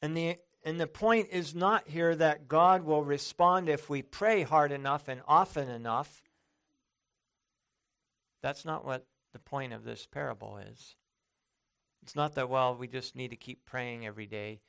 And 0.00 0.16
the, 0.16 0.36
and 0.64 0.80
the 0.80 0.86
point 0.86 1.28
is 1.30 1.54
not 1.54 1.88
here 1.88 2.14
that 2.14 2.48
God 2.48 2.84
will 2.84 3.04
respond 3.04 3.68
if 3.68 3.90
we 3.90 4.02
pray 4.02 4.42
hard 4.42 4.72
enough 4.72 5.08
and 5.08 5.20
often 5.28 5.68
enough. 5.68 6.22
That's 8.42 8.64
not 8.64 8.84
what 8.84 9.06
the 9.32 9.38
point 9.38 9.74
of 9.74 9.84
this 9.84 10.06
parable 10.06 10.58
is. 10.58 10.96
It's 12.02 12.16
not 12.16 12.34
that, 12.36 12.48
well, 12.48 12.74
we 12.74 12.88
just 12.88 13.14
need 13.14 13.28
to 13.28 13.36
keep 13.36 13.66
praying 13.66 14.06
every 14.06 14.26
day. 14.26 14.60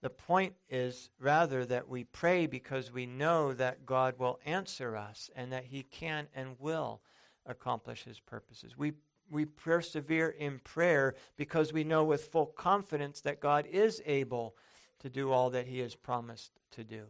The 0.00 0.10
point 0.10 0.54
is 0.68 1.10
rather 1.18 1.64
that 1.66 1.88
we 1.88 2.04
pray 2.04 2.46
because 2.46 2.92
we 2.92 3.06
know 3.06 3.52
that 3.54 3.84
God 3.84 4.18
will 4.18 4.38
answer 4.44 4.96
us 4.96 5.28
and 5.34 5.52
that 5.52 5.64
He 5.64 5.82
can 5.82 6.28
and 6.34 6.56
will 6.60 7.00
accomplish 7.44 8.04
His 8.04 8.20
purposes. 8.20 8.76
We, 8.76 8.92
we 9.28 9.44
persevere 9.44 10.28
in 10.28 10.60
prayer 10.60 11.14
because 11.36 11.72
we 11.72 11.82
know 11.82 12.04
with 12.04 12.26
full 12.26 12.46
confidence 12.46 13.20
that 13.22 13.40
God 13.40 13.66
is 13.66 14.00
able 14.06 14.54
to 15.00 15.10
do 15.10 15.32
all 15.32 15.50
that 15.50 15.66
He 15.66 15.80
has 15.80 15.96
promised 15.96 16.52
to 16.72 16.84
do. 16.84 17.06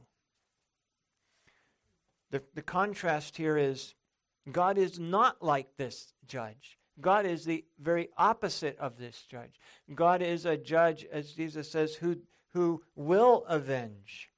The, 2.30 2.42
the 2.54 2.62
contrast 2.62 3.36
here 3.36 3.58
is 3.58 3.94
God 4.50 4.78
is 4.78 4.98
not 4.98 5.42
like 5.42 5.76
this 5.76 6.14
judge. 6.26 6.78
God 7.00 7.26
is 7.26 7.44
the 7.44 7.64
very 7.80 8.08
opposite 8.16 8.76
of 8.78 8.98
this 8.98 9.24
judge. 9.30 9.60
God 9.94 10.20
is 10.20 10.44
a 10.44 10.56
judge, 10.56 11.06
as 11.12 11.32
Jesus 11.32 11.70
says, 11.70 11.94
who 11.94 12.16
who 12.52 12.82
will 12.96 13.44
avenge 13.46 14.30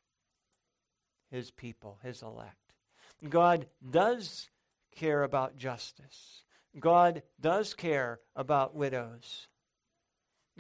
his 1.31 1.51
people, 1.51 1.99
his 2.03 2.23
elect. 2.23 2.57
God 3.29 3.67
does 3.89 4.49
care 4.95 5.23
about 5.23 5.57
justice. 5.57 6.43
God 6.79 7.23
does 7.41 7.75
care 7.75 8.21
about 8.35 8.75
widows. 8.75 9.49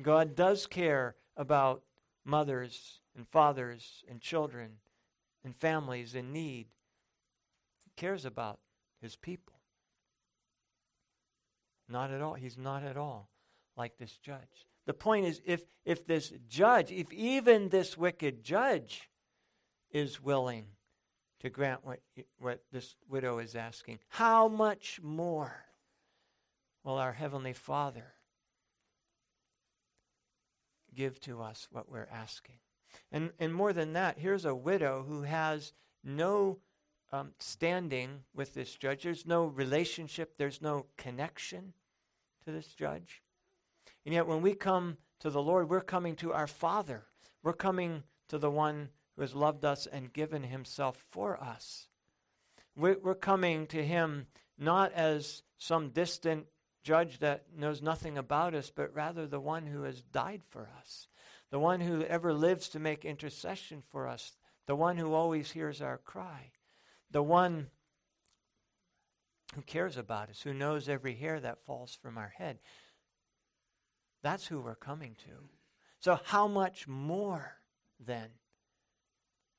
God 0.00 0.34
does 0.34 0.66
care 0.66 1.16
about 1.36 1.82
mothers 2.24 3.00
and 3.16 3.26
fathers 3.28 4.04
and 4.08 4.20
children 4.20 4.78
and 5.44 5.56
families 5.56 6.14
in 6.14 6.32
need. 6.32 6.66
He 7.84 7.90
cares 7.96 8.24
about 8.24 8.60
his 9.00 9.16
people. 9.16 9.54
Not 11.88 12.10
at 12.10 12.20
all. 12.20 12.34
He's 12.34 12.58
not 12.58 12.84
at 12.84 12.96
all 12.96 13.30
like 13.76 13.98
this 13.98 14.16
judge. 14.18 14.68
The 14.90 14.94
point 14.94 15.24
is, 15.24 15.40
if, 15.44 15.62
if 15.84 16.04
this 16.04 16.32
judge, 16.48 16.90
if 16.90 17.12
even 17.12 17.68
this 17.68 17.96
wicked 17.96 18.42
judge 18.42 19.08
is 19.92 20.20
willing 20.20 20.64
to 21.38 21.48
grant 21.48 21.84
what, 21.84 22.00
what 22.40 22.64
this 22.72 22.96
widow 23.08 23.38
is 23.38 23.54
asking, 23.54 24.00
how 24.08 24.48
much 24.48 24.98
more 25.00 25.66
will 26.82 26.96
our 26.96 27.12
Heavenly 27.12 27.52
Father 27.52 28.14
give 30.92 31.20
to 31.20 31.40
us 31.40 31.68
what 31.70 31.88
we're 31.88 32.08
asking? 32.10 32.56
And, 33.12 33.30
and 33.38 33.54
more 33.54 33.72
than 33.72 33.92
that, 33.92 34.18
here's 34.18 34.44
a 34.44 34.56
widow 34.56 35.04
who 35.06 35.22
has 35.22 35.72
no 36.02 36.58
um, 37.12 37.30
standing 37.38 38.24
with 38.34 38.54
this 38.54 38.74
judge. 38.74 39.04
There's 39.04 39.24
no 39.24 39.44
relationship, 39.44 40.36
there's 40.36 40.60
no 40.60 40.86
connection 40.96 41.74
to 42.44 42.50
this 42.50 42.74
judge. 42.74 43.22
And 44.04 44.14
yet, 44.14 44.26
when 44.26 44.42
we 44.42 44.54
come 44.54 44.96
to 45.20 45.30
the 45.30 45.42
Lord, 45.42 45.68
we're 45.68 45.80
coming 45.80 46.16
to 46.16 46.32
our 46.32 46.46
Father. 46.46 47.04
We're 47.42 47.52
coming 47.52 48.02
to 48.28 48.38
the 48.38 48.50
one 48.50 48.88
who 49.14 49.22
has 49.22 49.34
loved 49.34 49.64
us 49.64 49.86
and 49.86 50.12
given 50.12 50.42
himself 50.42 51.02
for 51.10 51.42
us. 51.42 51.88
We're, 52.76 53.14
coming 53.14 53.66
to 53.68 53.84
him 53.84 54.26
not 54.56 54.92
as 54.92 55.42
some 55.58 55.90
distant 55.90 56.46
judge 56.82 57.18
that 57.18 57.44
knows 57.54 57.82
nothing 57.82 58.16
about 58.16 58.54
us, 58.54 58.72
but 58.74 58.94
rather 58.94 59.26
the 59.26 59.40
one 59.40 59.66
who 59.66 59.82
has 59.82 60.00
died 60.00 60.42
for 60.48 60.70
us, 60.78 61.08
the 61.50 61.58
one 61.58 61.80
who 61.80 62.02
ever 62.04 62.32
lives 62.32 62.70
to 62.70 62.78
make 62.78 63.04
intercession 63.04 63.82
for 63.90 64.08
us, 64.08 64.36
the 64.66 64.76
one 64.76 64.96
who 64.96 65.12
always 65.12 65.50
hears 65.50 65.82
our 65.82 65.98
cry, 65.98 66.52
the 67.10 67.22
one 67.22 67.66
who 69.54 69.62
cares 69.62 69.96
about 69.96 70.30
us, 70.30 70.40
who 70.40 70.54
knows 70.54 70.88
every 70.88 71.14
hair 71.14 71.40
that 71.40 71.64
falls 71.66 71.98
from 72.00 72.16
our 72.16 72.32
head. 72.38 72.58
That's 74.22 74.46
who 74.46 74.60
we're 74.60 74.74
coming 74.74 75.16
to. 75.24 75.48
So, 75.98 76.18
how 76.24 76.46
much 76.46 76.86
more 76.86 77.56
then? 77.98 78.30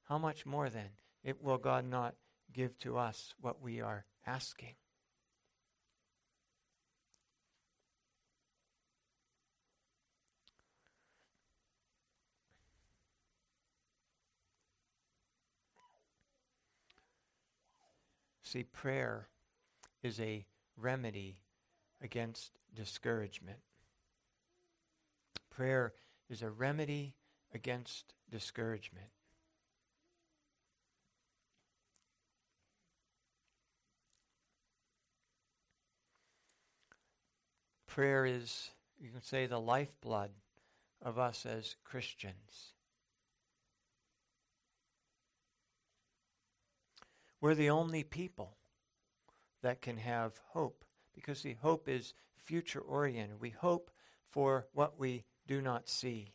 How 0.04 0.18
much 0.18 0.46
more 0.46 0.70
then 0.70 0.90
it, 1.24 1.42
will 1.42 1.58
God 1.58 1.86
not 1.86 2.16
give 2.52 2.78
to 2.80 2.98
us 2.98 3.34
what 3.40 3.62
we 3.62 3.82
are 3.82 4.06
asking? 4.26 4.76
See, 18.44 18.64
prayer 18.64 19.30
is 20.04 20.20
a 20.20 20.46
remedy 20.76 21.38
against 22.02 22.52
discouragement. 22.76 23.60
Prayer 25.52 25.94
is 26.30 26.42
a 26.42 26.50
remedy 26.50 27.14
against 27.54 28.14
discouragement. 28.32 29.08
Prayer 37.86 38.26
is, 38.26 38.72
you 38.98 39.10
can 39.10 39.22
say, 39.22 39.46
the 39.46 39.60
lifeblood 39.60 40.32
of 41.02 41.20
us 41.20 41.46
as 41.46 41.76
Christians. 41.84 42.74
We're 47.42 47.56
the 47.56 47.70
only 47.70 48.04
people 48.04 48.56
that 49.62 49.82
can 49.82 49.98
have 49.98 50.40
hope 50.52 50.86
because 51.14 51.42
the 51.42 51.56
hope 51.56 51.90
is 51.90 52.14
future 52.38 52.80
oriented. 52.80 53.42
We 53.42 53.50
hope 53.50 53.92
for 54.30 54.68
what 54.74 54.98
we 54.98 55.26
do 55.52 55.62
not 55.62 55.90
see. 55.90 56.32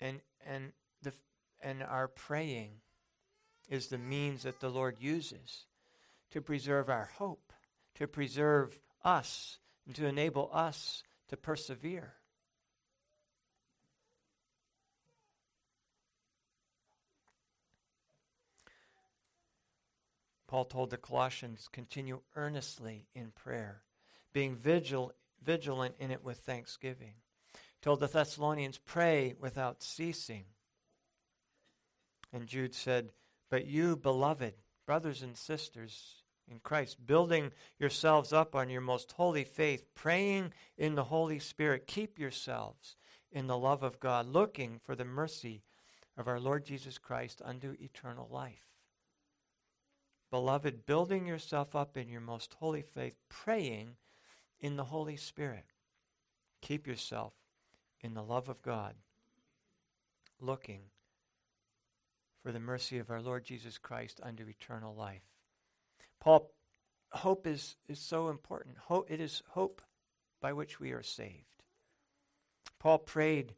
And, 0.00 0.20
and, 0.44 0.72
the, 1.02 1.12
and 1.62 1.84
our 1.84 2.08
praying 2.08 2.72
is 3.68 3.86
the 3.86 3.98
means 3.98 4.42
that 4.42 4.58
the 4.58 4.70
Lord 4.70 4.96
uses 4.98 5.66
to 6.32 6.40
preserve 6.40 6.90
our 6.90 7.10
hope, 7.16 7.52
to 7.94 8.08
preserve 8.08 8.80
us, 9.04 9.58
and 9.86 9.94
to 9.94 10.06
enable 10.06 10.50
us 10.52 11.04
to 11.28 11.36
persevere. 11.36 12.14
Paul 20.48 20.64
told 20.64 20.90
the 20.90 20.96
Colossians, 20.96 21.68
continue 21.70 22.22
earnestly 22.34 23.06
in 23.14 23.30
prayer 23.30 23.82
being 24.32 24.56
vigil, 24.56 25.12
vigilant 25.42 25.94
in 25.98 26.10
it 26.10 26.24
with 26.24 26.38
thanksgiving. 26.38 27.14
Told 27.82 28.00
the 28.00 28.06
Thessalonians, 28.06 28.78
pray 28.78 29.34
without 29.38 29.82
ceasing. 29.82 30.44
And 32.32 32.46
Jude 32.46 32.74
said, 32.74 33.10
But 33.48 33.66
you, 33.66 33.96
beloved, 33.96 34.54
brothers 34.86 35.22
and 35.22 35.36
sisters 35.36 36.22
in 36.48 36.58
Christ, 36.58 37.06
building 37.06 37.52
yourselves 37.78 38.32
up 38.32 38.54
on 38.54 38.70
your 38.70 38.80
most 38.80 39.12
holy 39.12 39.44
faith, 39.44 39.84
praying 39.94 40.52
in 40.76 40.94
the 40.94 41.04
Holy 41.04 41.38
Spirit. 41.38 41.86
Keep 41.86 42.18
yourselves 42.18 42.96
in 43.32 43.46
the 43.46 43.58
love 43.58 43.82
of 43.82 44.00
God, 44.00 44.26
looking 44.26 44.80
for 44.82 44.94
the 44.94 45.04
mercy 45.04 45.62
of 46.16 46.28
our 46.28 46.40
Lord 46.40 46.64
Jesus 46.64 46.98
Christ 46.98 47.40
unto 47.44 47.76
eternal 47.80 48.28
life. 48.30 48.66
Beloved, 50.30 50.86
building 50.86 51.26
yourself 51.26 51.74
up 51.74 51.96
in 51.96 52.08
your 52.08 52.20
most 52.20 52.54
holy 52.54 52.82
faith, 52.82 53.16
praying 53.28 53.96
in 54.60 54.76
the 54.76 54.84
Holy 54.84 55.16
Spirit. 55.16 55.64
Keep 56.60 56.86
yourself 56.86 57.32
in 58.00 58.14
the 58.14 58.22
love 58.22 58.48
of 58.48 58.62
God, 58.62 58.94
looking 60.40 60.82
for 62.42 62.52
the 62.52 62.60
mercy 62.60 62.98
of 62.98 63.10
our 63.10 63.20
Lord 63.20 63.44
Jesus 63.44 63.78
Christ 63.78 64.20
unto 64.22 64.46
eternal 64.48 64.94
life. 64.94 65.22
Paul, 66.20 66.52
hope 67.12 67.46
is, 67.46 67.76
is 67.88 67.98
so 67.98 68.28
important. 68.28 68.76
Hope, 68.78 69.10
it 69.10 69.20
is 69.20 69.42
hope 69.50 69.82
by 70.40 70.52
which 70.52 70.80
we 70.80 70.92
are 70.92 71.02
saved. 71.02 71.64
Paul 72.78 72.98
prayed 72.98 73.54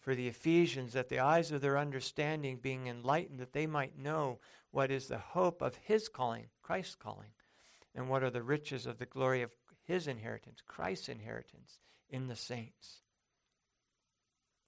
for 0.00 0.14
the 0.14 0.28
Ephesians 0.28 0.94
that 0.94 1.08
the 1.08 1.18
eyes 1.18 1.52
of 1.52 1.60
their 1.60 1.76
understanding 1.76 2.56
being 2.56 2.86
enlightened, 2.86 3.40
that 3.40 3.52
they 3.52 3.66
might 3.66 3.98
know 3.98 4.38
what 4.70 4.90
is 4.90 5.08
the 5.08 5.18
hope 5.18 5.60
of 5.60 5.76
his 5.76 6.08
calling, 6.08 6.46
Christ's 6.62 6.94
calling, 6.94 7.30
and 7.94 8.08
what 8.08 8.22
are 8.22 8.30
the 8.30 8.42
riches 8.42 8.86
of 8.86 8.98
the 8.98 9.06
glory 9.06 9.42
of 9.42 9.50
his 9.88 10.06
inheritance, 10.06 10.60
Christ's 10.66 11.08
inheritance 11.08 11.80
in 12.10 12.28
the 12.28 12.36
saints. 12.36 13.00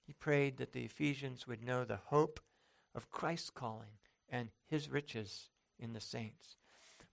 He 0.06 0.14
prayed 0.14 0.56
that 0.56 0.72
the 0.72 0.84
Ephesians 0.84 1.46
would 1.46 1.62
know 1.62 1.84
the 1.84 2.00
hope 2.06 2.40
of 2.94 3.10
Christ's 3.10 3.50
calling 3.50 3.98
and 4.30 4.48
his 4.66 4.88
riches 4.88 5.50
in 5.78 5.92
the 5.92 6.00
saints. 6.00 6.56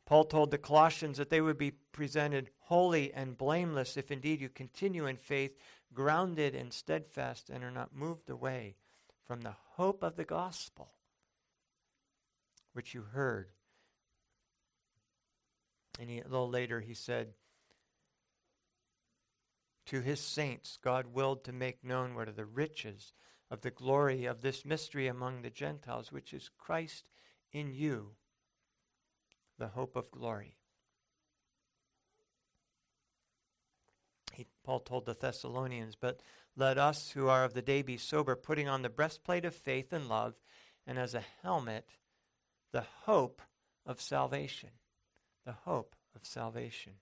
Paul 0.05 0.23
told 0.23 0.51
the 0.51 0.57
Colossians 0.57 1.17
that 1.17 1.29
they 1.29 1.41
would 1.41 1.57
be 1.57 1.71
presented 1.91 2.49
holy 2.59 3.13
and 3.13 3.37
blameless 3.37 3.97
if 3.97 4.09
indeed 4.09 4.39
you 4.39 4.47
continue 4.47 5.05
in 5.05 5.17
faith, 5.17 5.57
grounded 5.93 6.55
and 6.55 6.71
steadfast, 6.71 7.49
and 7.49 7.61
are 7.61 7.71
not 7.71 7.93
moved 7.93 8.29
away 8.29 8.77
from 9.25 9.41
the 9.41 9.55
hope 9.73 10.01
of 10.01 10.15
the 10.15 10.23
gospel 10.23 10.93
which 12.71 12.93
you 12.93 13.01
heard. 13.01 13.49
And 15.99 16.09
he, 16.09 16.19
a 16.19 16.23
little 16.23 16.49
later 16.49 16.79
he 16.79 16.93
said, 16.93 17.33
To 19.87 20.01
his 20.01 20.19
saints, 20.19 20.77
God 20.81 21.13
willed 21.13 21.45
to 21.45 21.53
make 21.53 21.83
known 21.83 22.13
what 22.13 22.27
are 22.27 22.33
the 22.33 22.45
riches 22.45 23.13
of 23.49 23.61
the 23.61 23.71
glory 23.71 24.25
of 24.25 24.41
this 24.41 24.65
mystery 24.65 25.07
among 25.07 25.41
the 25.41 25.49
Gentiles, 25.49 26.11
which 26.11 26.33
is 26.33 26.49
Christ 26.57 27.09
in 27.53 27.71
you, 27.71 28.11
the 29.57 29.69
hope 29.69 29.95
of 29.95 30.11
glory. 30.11 30.57
He, 34.33 34.45
Paul 34.65 34.81
told 34.81 35.05
the 35.05 35.13
Thessalonians, 35.13 35.95
But 35.95 36.21
let 36.57 36.77
us 36.77 37.11
who 37.11 37.29
are 37.29 37.45
of 37.45 37.53
the 37.53 37.61
day 37.61 37.81
be 37.81 37.97
sober, 37.97 38.35
putting 38.35 38.67
on 38.67 38.81
the 38.81 38.89
breastplate 38.89 39.45
of 39.45 39.55
faith 39.55 39.93
and 39.93 40.09
love, 40.09 40.35
and 40.85 40.99
as 40.99 41.15
a 41.15 41.23
helmet, 41.43 41.91
the 42.73 42.85
hope 43.05 43.41
of 43.85 44.01
salvation. 44.01 44.71
The 45.45 45.53
hope 45.53 45.95
of 46.13 46.25
salvation. 46.25 46.93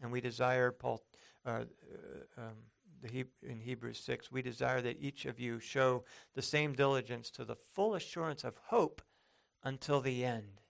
And 0.00 0.12
we 0.12 0.20
desire, 0.20 0.70
Paul, 0.70 1.02
uh, 1.44 1.50
uh, 1.50 1.62
um, 2.38 2.54
he, 3.10 3.24
in 3.42 3.60
Hebrews 3.60 4.00
6, 4.00 4.30
we 4.30 4.42
desire 4.42 4.80
that 4.82 5.00
each 5.00 5.26
of 5.26 5.40
you 5.40 5.60
show 5.60 6.04
the 6.34 6.42
same 6.42 6.74
diligence 6.74 7.30
to 7.32 7.44
the 7.44 7.56
full 7.56 7.94
assurance 7.94 8.44
of 8.44 8.56
hope 8.66 9.02
until 9.62 10.00
the 10.00 10.24
end. 10.24 10.60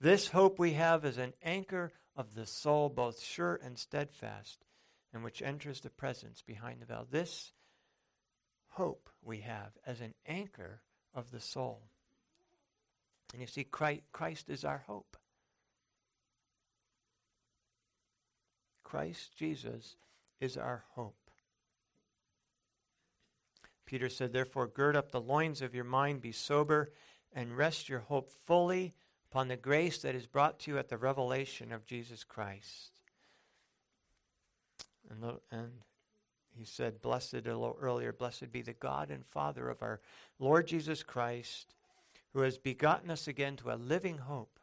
This 0.00 0.28
hope 0.28 0.58
we 0.58 0.74
have 0.74 1.04
is 1.04 1.18
an 1.18 1.34
anchor 1.42 1.92
of 2.16 2.34
the 2.34 2.46
soul, 2.46 2.88
both 2.88 3.20
sure 3.20 3.58
and 3.62 3.78
steadfast, 3.78 4.64
and 5.12 5.24
which 5.24 5.42
enters 5.42 5.80
the 5.80 5.90
presence 5.90 6.42
behind 6.42 6.80
the 6.80 6.86
veil. 6.86 7.06
This 7.10 7.52
hope 8.68 9.10
we 9.22 9.38
have 9.38 9.72
as 9.86 10.00
an 10.00 10.14
anchor 10.26 10.82
of 11.14 11.30
the 11.30 11.40
soul. 11.40 11.82
And 13.32 13.40
you 13.40 13.46
see, 13.46 13.64
Christ 13.64 14.48
is 14.48 14.64
our 14.64 14.84
hope. 14.86 15.16
Christ 18.88 19.36
Jesus 19.36 19.96
is 20.40 20.56
our 20.56 20.84
hope. 20.92 21.30
Peter 23.84 24.08
said, 24.08 24.32
Therefore, 24.32 24.66
gird 24.66 24.96
up 24.96 25.10
the 25.10 25.20
loins 25.20 25.60
of 25.60 25.74
your 25.74 25.84
mind, 25.84 26.22
be 26.22 26.32
sober, 26.32 26.90
and 27.34 27.56
rest 27.56 27.90
your 27.90 28.00
hope 28.00 28.30
fully 28.30 28.94
upon 29.30 29.48
the 29.48 29.56
grace 29.56 29.98
that 29.98 30.14
is 30.14 30.26
brought 30.26 30.58
to 30.60 30.70
you 30.70 30.78
at 30.78 30.88
the 30.88 30.96
revelation 30.96 31.70
of 31.70 31.84
Jesus 31.84 32.24
Christ. 32.24 32.92
And, 35.10 35.22
and 35.50 35.72
he 36.56 36.64
said, 36.64 37.02
Blessed 37.02 37.34
a 37.34 37.40
little 37.42 37.76
earlier, 37.78 38.12
blessed 38.14 38.50
be 38.50 38.62
the 38.62 38.72
God 38.72 39.10
and 39.10 39.26
Father 39.26 39.68
of 39.68 39.82
our 39.82 40.00
Lord 40.38 40.66
Jesus 40.66 41.02
Christ, 41.02 41.74
who 42.32 42.40
has 42.40 42.56
begotten 42.56 43.10
us 43.10 43.28
again 43.28 43.56
to 43.56 43.70
a 43.70 43.76
living 43.76 44.16
hope 44.16 44.58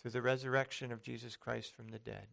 through 0.00 0.12
the 0.12 0.22
resurrection 0.22 0.92
of 0.92 1.02
Jesus 1.02 1.36
Christ 1.36 1.76
from 1.76 1.88
the 1.88 1.98
dead 1.98 2.28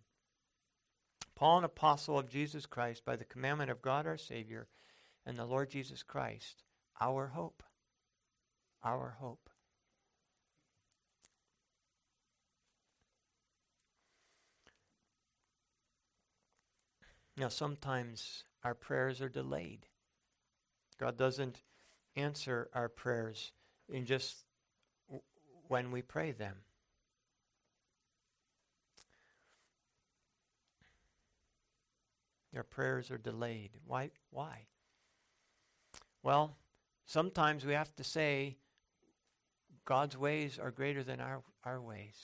Paul, 1.36 1.60
an 1.60 1.64
apostle 1.66 2.18
of 2.18 2.30
Jesus 2.30 2.66
Christ, 2.66 3.04
by 3.04 3.16
the 3.16 3.26
commandment 3.26 3.70
of 3.70 3.82
God 3.82 4.08
our 4.08 4.18
Savior 4.18 4.68
and 5.26 5.38
the 5.38 5.46
Lord 5.46 5.70
Jesus 5.70 6.02
Christ, 6.02 6.64
our 7.02 7.28
hope. 7.28 7.62
Our 8.84 9.18
hope. 9.20 9.50
Now, 17.38 17.50
sometimes 17.50 18.46
our 18.64 18.74
prayers 18.74 19.22
are 19.22 19.28
delayed. 19.28 19.88
God 20.98 21.18
doesn't 21.18 21.64
answer 22.16 22.70
our 22.74 22.88
prayers 22.88 23.52
in 23.90 24.06
just 24.06 24.46
w- 25.08 25.22
when 25.68 25.92
we 25.92 26.02
pray 26.02 26.32
them. 26.32 26.56
Their 32.56 32.64
prayers 32.64 33.12
are 33.12 33.18
delayed. 33.18 33.72
Why? 33.86 34.12
Why? 34.30 34.68
Well, 36.24 36.56
sometimes 37.06 37.66
we 37.66 37.74
have 37.74 37.94
to 37.98 38.04
say 38.06 38.56
God's 39.84 40.18
ways 40.18 40.58
are 40.58 40.72
greater 40.72 41.04
than 41.04 41.20
our, 41.20 41.44
our 41.66 41.82
ways. 41.82 42.16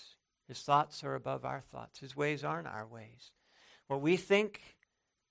His 0.47 0.61
thoughts 0.61 1.03
are 1.03 1.15
above 1.15 1.43
our 1.43 1.59
thoughts. 1.59 1.99
His 1.99 2.15
ways 2.15 2.45
aren't 2.45 2.69
our 2.69 2.87
ways. 2.87 3.31
What 3.87 3.99
we 3.99 4.15
think 4.15 4.61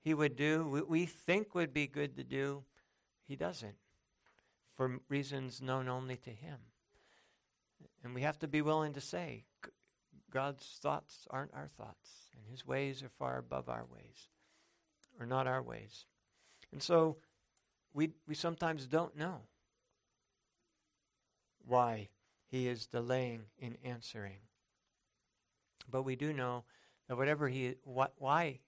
he 0.03 0.13
would 0.13 0.37
do, 0.37 0.67
what 0.69 0.91
we 0.91 1.07
think 1.07 1.55
would 1.55 1.73
be 1.73 1.87
good 1.87 2.17
to 2.17 2.23
do, 2.23 2.65
he 3.27 3.37
doesn't 3.37 3.77
for 4.77 5.01
reasons 5.09 5.63
known 5.63 5.89
only 5.89 6.19
to 6.19 6.31
him. 6.31 6.59
And 8.05 8.15
we 8.15 8.21
have 8.21 8.39
to 8.41 8.49
be 8.49 8.61
willing 8.61 8.93
to 8.93 9.01
say, 9.01 9.45
God's 10.31 10.79
thoughts 10.83 11.27
aren't 11.31 11.55
our 11.55 11.71
thoughts, 11.79 12.11
and 12.37 12.45
his 12.51 12.67
ways 12.67 13.03
are 13.03 13.09
far 13.09 13.39
above 13.39 13.71
our 13.71 13.87
ways 13.91 14.29
are 15.21 15.27
not 15.27 15.47
our 15.47 15.63
ways. 15.63 16.07
And 16.73 16.83
so 16.83 17.19
we, 17.93 18.11
we 18.27 18.35
sometimes 18.35 18.87
don't 18.87 19.17
know 19.17 19.43
why 21.65 22.09
he 22.49 22.67
is 22.67 22.87
delaying 22.87 23.43
in 23.59 23.77
answering. 23.85 24.39
But 25.89 26.03
we 26.03 26.17
do 26.17 26.33
know 26.33 26.65
that 27.09 27.17
whatever 27.17 27.49
he 27.49 27.75
what 27.85 28.15
why 28.19 28.61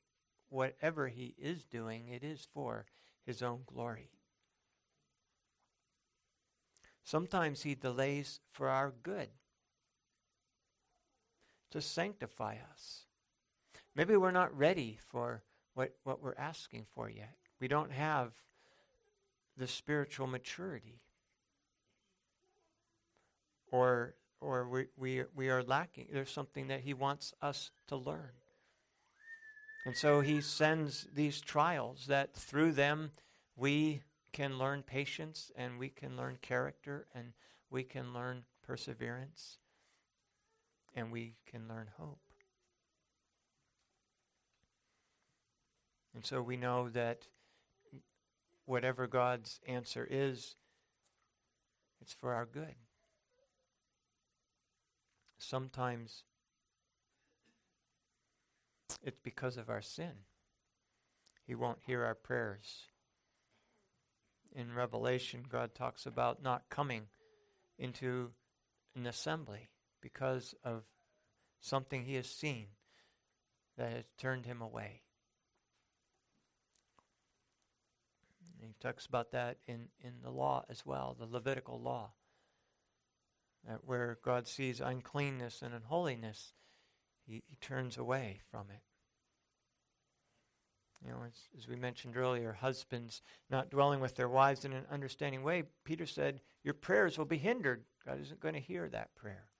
whatever 0.48 1.08
he 1.08 1.34
is 1.38 1.64
doing, 1.64 2.08
it 2.08 2.22
is 2.22 2.46
for 2.52 2.84
his 3.24 3.42
own 3.42 3.60
glory. 3.66 4.10
Sometimes 7.04 7.62
he 7.62 7.74
delays 7.74 8.40
for 8.52 8.68
our 8.68 8.92
good, 9.02 9.28
to 11.70 11.80
sanctify 11.80 12.56
us. 12.70 13.06
Maybe 13.94 14.16
we're 14.16 14.30
not 14.30 14.56
ready 14.56 14.98
for 15.08 15.42
what, 15.74 15.94
what 16.04 16.22
we're 16.22 16.34
asking 16.36 16.86
for 16.94 17.08
yet. 17.08 17.36
We 17.60 17.68
don't 17.68 17.92
have 17.92 18.32
the 19.56 19.66
spiritual 19.66 20.26
maturity. 20.26 21.00
Or, 23.70 24.14
or 24.40 24.68
we, 24.68 24.86
we, 24.96 25.22
we 25.34 25.48
are 25.48 25.62
lacking. 25.62 26.08
There's 26.12 26.30
something 26.30 26.68
that 26.68 26.80
He 26.80 26.94
wants 26.94 27.32
us 27.40 27.70
to 27.88 27.96
learn. 27.96 28.32
And 29.86 29.96
so 29.96 30.20
He 30.20 30.40
sends 30.40 31.06
these 31.14 31.40
trials 31.40 32.06
that 32.06 32.34
through 32.34 32.72
them 32.72 33.10
we 33.56 34.02
can 34.32 34.58
learn 34.58 34.82
patience 34.82 35.50
and 35.56 35.78
we 35.78 35.88
can 35.88 36.16
learn 36.16 36.38
character 36.40 37.06
and 37.14 37.32
we 37.70 37.82
can 37.82 38.12
learn 38.12 38.44
perseverance 38.66 39.58
and 40.94 41.10
we 41.12 41.36
can 41.46 41.68
learn 41.68 41.88
hope. 41.98 42.31
And 46.14 46.24
so 46.24 46.42
we 46.42 46.56
know 46.56 46.88
that 46.90 47.26
whatever 48.66 49.06
God's 49.06 49.60
answer 49.66 50.06
is, 50.08 50.56
it's 52.00 52.12
for 52.12 52.34
our 52.34 52.46
good. 52.46 52.74
sometimes 55.42 56.22
it's 59.02 59.18
because 59.22 59.56
of 59.56 59.68
our 59.68 59.82
sin. 59.82 60.12
He 61.46 61.54
won't 61.54 61.80
hear 61.84 62.04
our 62.04 62.14
prayers. 62.14 62.86
In 64.54 64.74
Revelation, 64.74 65.44
God 65.48 65.74
talks 65.74 66.06
about 66.06 66.42
not 66.42 66.68
coming 66.70 67.08
into 67.78 68.30
an 68.94 69.06
assembly 69.06 69.68
because 70.00 70.54
of 70.62 70.84
something 71.60 72.04
he 72.04 72.14
has 72.14 72.28
seen 72.28 72.66
that 73.76 73.92
has 73.92 74.04
turned 74.18 74.46
him 74.46 74.60
away. 74.60 75.02
And 78.61 78.61
he 78.72 78.86
talks 78.86 79.06
about 79.06 79.32
that 79.32 79.58
in, 79.66 79.88
in 80.00 80.14
the 80.22 80.30
law 80.30 80.64
as 80.68 80.86
well, 80.86 81.16
the 81.18 81.26
Levitical 81.26 81.80
law, 81.80 82.12
that 83.68 83.84
where 83.84 84.18
God 84.24 84.46
sees 84.48 84.80
uncleanness 84.80 85.62
and 85.62 85.74
unholiness, 85.74 86.54
he, 87.26 87.42
he 87.46 87.56
turns 87.60 87.98
away 87.98 88.40
from 88.50 88.66
it. 88.70 88.82
You 91.04 91.10
know, 91.10 91.18
as, 91.26 91.48
as 91.58 91.68
we 91.68 91.76
mentioned 91.76 92.16
earlier, 92.16 92.52
husbands 92.52 93.22
not 93.50 93.70
dwelling 93.70 94.00
with 94.00 94.14
their 94.14 94.28
wives 94.28 94.64
in 94.64 94.72
an 94.72 94.86
understanding 94.90 95.42
way, 95.42 95.64
Peter 95.84 96.06
said, 96.06 96.40
Your 96.62 96.74
prayers 96.74 97.18
will 97.18 97.24
be 97.24 97.38
hindered. 97.38 97.84
God 98.06 98.20
isn't 98.20 98.40
going 98.40 98.54
to 98.54 98.60
hear 98.60 98.88
that 98.88 99.14
prayer. 99.16 99.51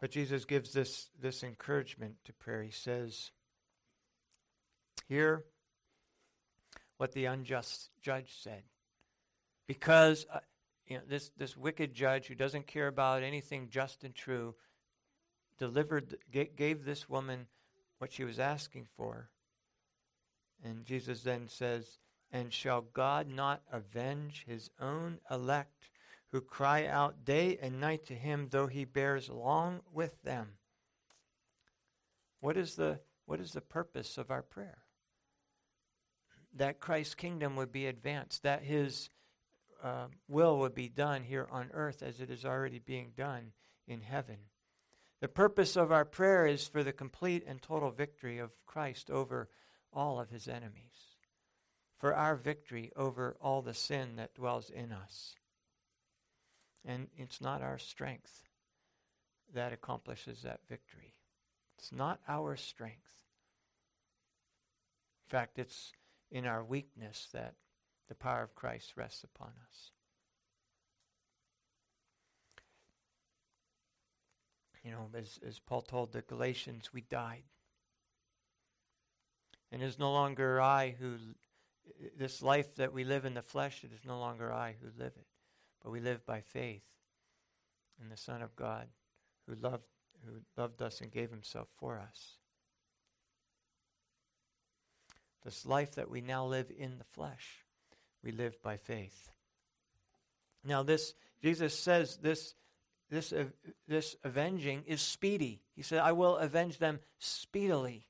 But 0.00 0.10
Jesus 0.10 0.44
gives 0.44 0.72
this, 0.72 1.10
this 1.20 1.42
encouragement 1.42 2.16
to 2.24 2.32
prayer. 2.32 2.62
He 2.62 2.70
says, 2.70 3.30
Hear 5.08 5.44
what 6.96 7.12
the 7.12 7.26
unjust 7.26 7.90
judge 8.00 8.32
said. 8.42 8.62
Because 9.66 10.26
uh, 10.32 10.38
you 10.86 10.96
know, 10.96 11.02
this, 11.08 11.30
this 11.36 11.56
wicked 11.56 11.94
judge 11.94 12.26
who 12.26 12.34
doesn't 12.34 12.66
care 12.66 12.88
about 12.88 13.22
anything 13.22 13.68
just 13.70 14.04
and 14.04 14.14
true 14.14 14.54
delivered, 15.58 16.16
gave 16.32 16.84
this 16.84 17.08
woman 17.08 17.46
what 17.98 18.12
she 18.12 18.24
was 18.24 18.38
asking 18.38 18.86
for. 18.96 19.28
And 20.64 20.84
Jesus 20.84 21.22
then 21.22 21.48
says, 21.48 21.98
And 22.32 22.52
shall 22.52 22.80
God 22.80 23.28
not 23.28 23.62
avenge 23.70 24.44
his 24.46 24.70
own 24.80 25.18
elect 25.30 25.90
who 26.32 26.40
cry 26.40 26.86
out 26.86 27.24
day 27.24 27.58
and 27.60 27.80
night 27.80 28.06
to 28.06 28.14
him, 28.14 28.48
though 28.50 28.66
he 28.66 28.84
bears 28.84 29.28
along 29.28 29.80
with 29.92 30.22
them. 30.22 30.52
What 32.40 32.56
is 32.56 32.76
the, 32.76 33.00
what 33.26 33.40
is 33.40 33.52
the 33.52 33.60
purpose 33.60 34.16
of 34.16 34.30
our 34.30 34.42
prayer? 34.42 34.78
That 36.54 36.80
Christ's 36.80 37.14
kingdom 37.14 37.56
would 37.56 37.72
be 37.72 37.86
advanced, 37.86 38.42
that 38.44 38.62
his 38.62 39.10
uh, 39.82 40.06
will 40.28 40.58
would 40.58 40.74
be 40.74 40.88
done 40.88 41.22
here 41.24 41.48
on 41.50 41.70
earth 41.72 42.02
as 42.02 42.20
it 42.20 42.30
is 42.30 42.44
already 42.44 42.78
being 42.78 43.12
done 43.16 43.52
in 43.86 44.00
heaven. 44.00 44.36
The 45.20 45.28
purpose 45.28 45.76
of 45.76 45.92
our 45.92 46.04
prayer 46.04 46.46
is 46.46 46.66
for 46.66 46.82
the 46.82 46.92
complete 46.92 47.44
and 47.46 47.60
total 47.60 47.90
victory 47.90 48.38
of 48.38 48.52
Christ 48.66 49.10
over 49.10 49.48
all 49.92 50.20
of 50.20 50.30
his 50.30 50.48
enemies, 50.48 51.16
for 51.98 52.14
our 52.14 52.36
victory 52.36 52.92
over 52.96 53.36
all 53.40 53.62
the 53.62 53.74
sin 53.74 54.16
that 54.16 54.34
dwells 54.34 54.70
in 54.70 54.92
us. 54.92 55.34
And 56.84 57.08
it's 57.16 57.40
not 57.40 57.62
our 57.62 57.78
strength 57.78 58.42
that 59.54 59.72
accomplishes 59.72 60.42
that 60.42 60.60
victory. 60.68 61.14
It's 61.78 61.92
not 61.92 62.20
our 62.28 62.56
strength. 62.56 62.96
In 65.26 65.38
fact, 65.38 65.58
it's 65.58 65.92
in 66.30 66.46
our 66.46 66.64
weakness 66.64 67.28
that 67.32 67.54
the 68.08 68.14
power 68.14 68.42
of 68.42 68.54
Christ 68.54 68.94
rests 68.96 69.24
upon 69.24 69.48
us. 69.48 69.90
You 74.84 74.90
know, 74.92 75.08
as, 75.16 75.38
as 75.46 75.58
Paul 75.58 75.82
told 75.82 76.12
the 76.12 76.22
Galatians, 76.22 76.90
we 76.92 77.02
died. 77.02 77.42
And 79.70 79.82
it 79.82 79.84
is 79.84 79.98
no 79.98 80.10
longer 80.12 80.60
I 80.60 80.96
who, 80.98 81.16
this 82.16 82.42
life 82.42 82.74
that 82.76 82.92
we 82.92 83.04
live 83.04 83.24
in 83.24 83.34
the 83.34 83.42
flesh, 83.42 83.84
it 83.84 83.92
is 83.92 84.04
no 84.06 84.18
longer 84.18 84.52
I 84.52 84.76
who 84.80 84.88
live 84.98 85.12
it 85.16 85.26
but 85.82 85.90
we 85.90 86.00
live 86.00 86.24
by 86.26 86.40
faith 86.40 86.84
in 88.00 88.08
the 88.08 88.16
Son 88.16 88.42
of 88.42 88.56
God 88.56 88.88
who 89.46 89.54
loved, 89.54 89.86
who 90.24 90.40
loved 90.56 90.82
us 90.82 91.00
and 91.00 91.10
gave 91.10 91.30
himself 91.30 91.68
for 91.78 91.98
us. 91.98 92.36
This 95.44 95.64
life 95.64 95.94
that 95.94 96.10
we 96.10 96.20
now 96.20 96.44
live 96.44 96.70
in 96.76 96.98
the 96.98 97.04
flesh, 97.04 97.64
we 98.22 98.30
live 98.30 98.62
by 98.62 98.76
faith. 98.76 99.30
Now, 100.64 100.82
this, 100.82 101.14
Jesus 101.42 101.78
says 101.78 102.18
this, 102.18 102.54
this, 103.08 103.32
uh, 103.32 103.44
this 103.88 104.16
avenging 104.22 104.84
is 104.86 105.00
speedy. 105.00 105.62
He 105.74 105.82
said, 105.82 106.00
I 106.00 106.12
will 106.12 106.36
avenge 106.36 106.78
them 106.78 107.00
speedily. 107.18 108.06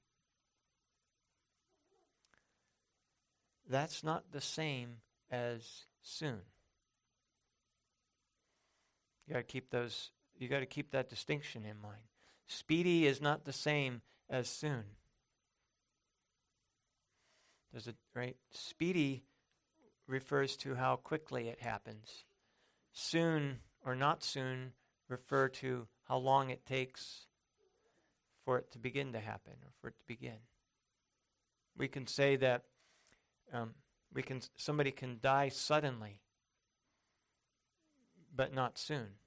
That's 3.68 4.02
not 4.02 4.32
the 4.32 4.40
same 4.40 4.96
as 5.30 5.86
soon. 6.02 6.40
You 9.30 9.34
got 9.34 9.46
to 9.46 9.52
keep 9.52 9.70
those. 9.70 10.10
You 10.40 10.48
got 10.48 10.58
to 10.58 10.66
keep 10.66 10.90
that 10.90 11.08
distinction 11.08 11.64
in 11.64 11.80
mind. 11.80 12.02
Speedy 12.48 13.06
is 13.06 13.20
not 13.20 13.44
the 13.44 13.52
same 13.52 14.02
as 14.28 14.48
soon. 14.48 14.82
Does 17.72 17.86
it 17.86 17.94
right? 18.12 18.34
Speedy 18.50 19.22
refers 20.08 20.56
to 20.56 20.74
how 20.74 20.96
quickly 20.96 21.46
it 21.46 21.60
happens. 21.60 22.24
Soon 22.92 23.60
or 23.86 23.94
not 23.94 24.24
soon 24.24 24.72
refer 25.08 25.46
to 25.46 25.86
how 26.08 26.16
long 26.16 26.50
it 26.50 26.66
takes 26.66 27.26
for 28.44 28.58
it 28.58 28.72
to 28.72 28.80
begin 28.80 29.12
to 29.12 29.20
happen 29.20 29.52
or 29.62 29.70
for 29.80 29.88
it 29.90 29.98
to 30.00 30.04
begin. 30.08 30.40
We 31.78 31.86
can 31.86 32.08
say 32.08 32.34
that 32.34 32.64
um, 33.52 33.74
we 34.12 34.22
can 34.22 34.40
somebody 34.56 34.90
can 34.90 35.20
die 35.22 35.50
suddenly, 35.50 36.20
but 38.34 38.52
not 38.52 38.76
soon. 38.76 39.19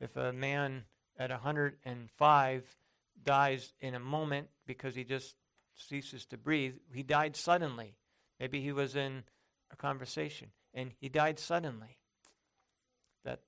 If 0.00 0.16
a 0.16 0.32
man 0.32 0.84
at 1.18 1.30
105 1.30 2.76
dies 3.24 3.72
in 3.80 3.94
a 3.94 4.00
moment 4.00 4.48
because 4.66 4.94
he 4.94 5.04
just 5.04 5.34
ceases 5.74 6.24
to 6.26 6.36
breathe, 6.36 6.74
he 6.92 7.02
died 7.02 7.36
suddenly. 7.36 7.96
Maybe 8.38 8.60
he 8.60 8.72
was 8.72 8.94
in 8.94 9.24
a 9.72 9.76
conversation 9.76 10.50
and 10.72 10.92
he 11.00 11.08
died 11.08 11.38
suddenly. 11.38 11.98
That, 13.24 13.40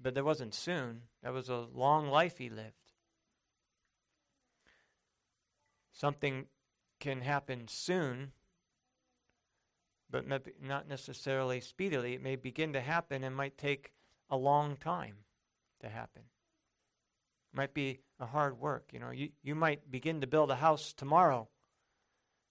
but 0.00 0.14
that 0.14 0.24
wasn't 0.24 0.54
soon. 0.54 1.02
That 1.22 1.34
was 1.34 1.48
a 1.48 1.66
long 1.74 2.08
life 2.08 2.38
he 2.38 2.48
lived. 2.48 2.72
Something 5.92 6.46
can 7.00 7.20
happen 7.20 7.68
soon, 7.68 8.32
but 10.10 10.26
not 10.26 10.88
necessarily 10.88 11.60
speedily. 11.60 12.14
It 12.14 12.22
may 12.22 12.36
begin 12.36 12.72
to 12.72 12.80
happen 12.80 13.24
and 13.24 13.36
might 13.36 13.58
take 13.58 13.92
a 14.30 14.36
long 14.36 14.76
time 14.76 15.16
to 15.80 15.88
happen. 15.88 16.22
It 17.52 17.56
might 17.56 17.74
be 17.74 18.00
a 18.20 18.26
hard 18.26 18.58
work. 18.58 18.90
You 18.92 19.00
know, 19.00 19.10
you, 19.10 19.30
you 19.42 19.54
might 19.54 19.90
begin 19.90 20.20
to 20.20 20.26
build 20.26 20.50
a 20.50 20.56
house 20.56 20.92
tomorrow, 20.92 21.48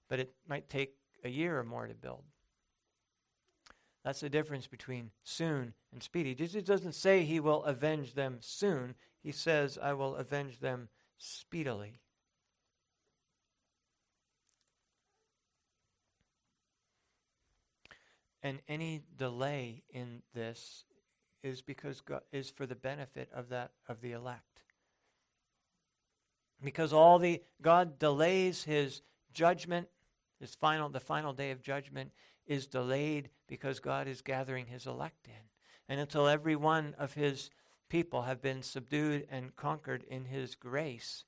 but 0.09 0.19
it 0.19 0.34
might 0.47 0.69
take 0.69 0.95
a 1.23 1.30
year 1.30 1.59
or 1.59 1.63
more 1.63 1.88
to 1.88 1.93
build. 1.93 2.23
That's 4.03 4.21
the 4.21 4.30
difference 4.30 4.67
between 4.67 5.11
soon 5.23 5.73
and 5.91 6.01
speedy. 6.01 6.34
Jesus 6.34 6.63
doesn't 6.63 6.95
say 6.95 7.23
he 7.23 7.41
will 7.41 7.63
avenge 7.65 8.13
them 8.13 8.38
soon. 8.39 8.95
He 9.21 9.34
says, 9.34 9.78
I 9.82 9.93
will 9.93 10.15
avenge 10.15 10.59
them 10.59 10.88
speedily. 11.17 11.99
And 18.41 18.59
any 18.69 19.01
delay 19.17 19.84
in 19.89 20.21
this 20.34 20.86
is 21.43 21.61
because 21.61 22.01
God 22.01 22.21
is 22.31 22.49
for 22.49 22.65
the 22.65 22.75
benefit 22.75 23.29
of 23.33 23.49
that 23.49 23.71
of 23.88 24.01
the 24.01 24.11
elect. 24.11 24.63
Because 26.63 26.91
all 26.91 27.19
the 27.19 27.41
God 27.61 27.99
delays 27.99 28.63
his 28.63 29.01
judgment, 29.33 29.88
his 30.39 30.55
final 30.55 30.89
the 30.89 30.99
final 30.99 31.33
day 31.33 31.51
of 31.51 31.61
judgment 31.61 32.11
is 32.45 32.67
delayed 32.67 33.29
because 33.47 33.79
God 33.79 34.07
is 34.07 34.21
gathering 34.21 34.67
his 34.67 34.88
elect 34.88 35.27
in. 35.27 35.33
And 35.89 35.99
until 35.99 36.27
every 36.27 36.55
one 36.55 36.95
of 36.97 37.13
his 37.13 37.49
people 37.89 38.23
have 38.23 38.41
been 38.41 38.61
subdued 38.61 39.27
and 39.29 39.55
conquered 39.55 40.03
in 40.03 40.25
his 40.25 40.55
grace, 40.55 41.23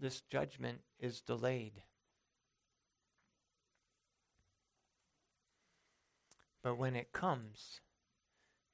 this 0.00 0.20
judgment 0.20 0.80
is 0.98 1.20
delayed. 1.20 1.82
But 6.62 6.76
when 6.76 6.96
it 6.96 7.12
comes, 7.12 7.80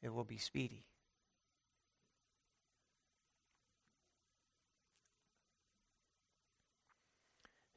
it 0.05 0.13
will 0.13 0.25
be 0.25 0.37
speedy. 0.37 0.85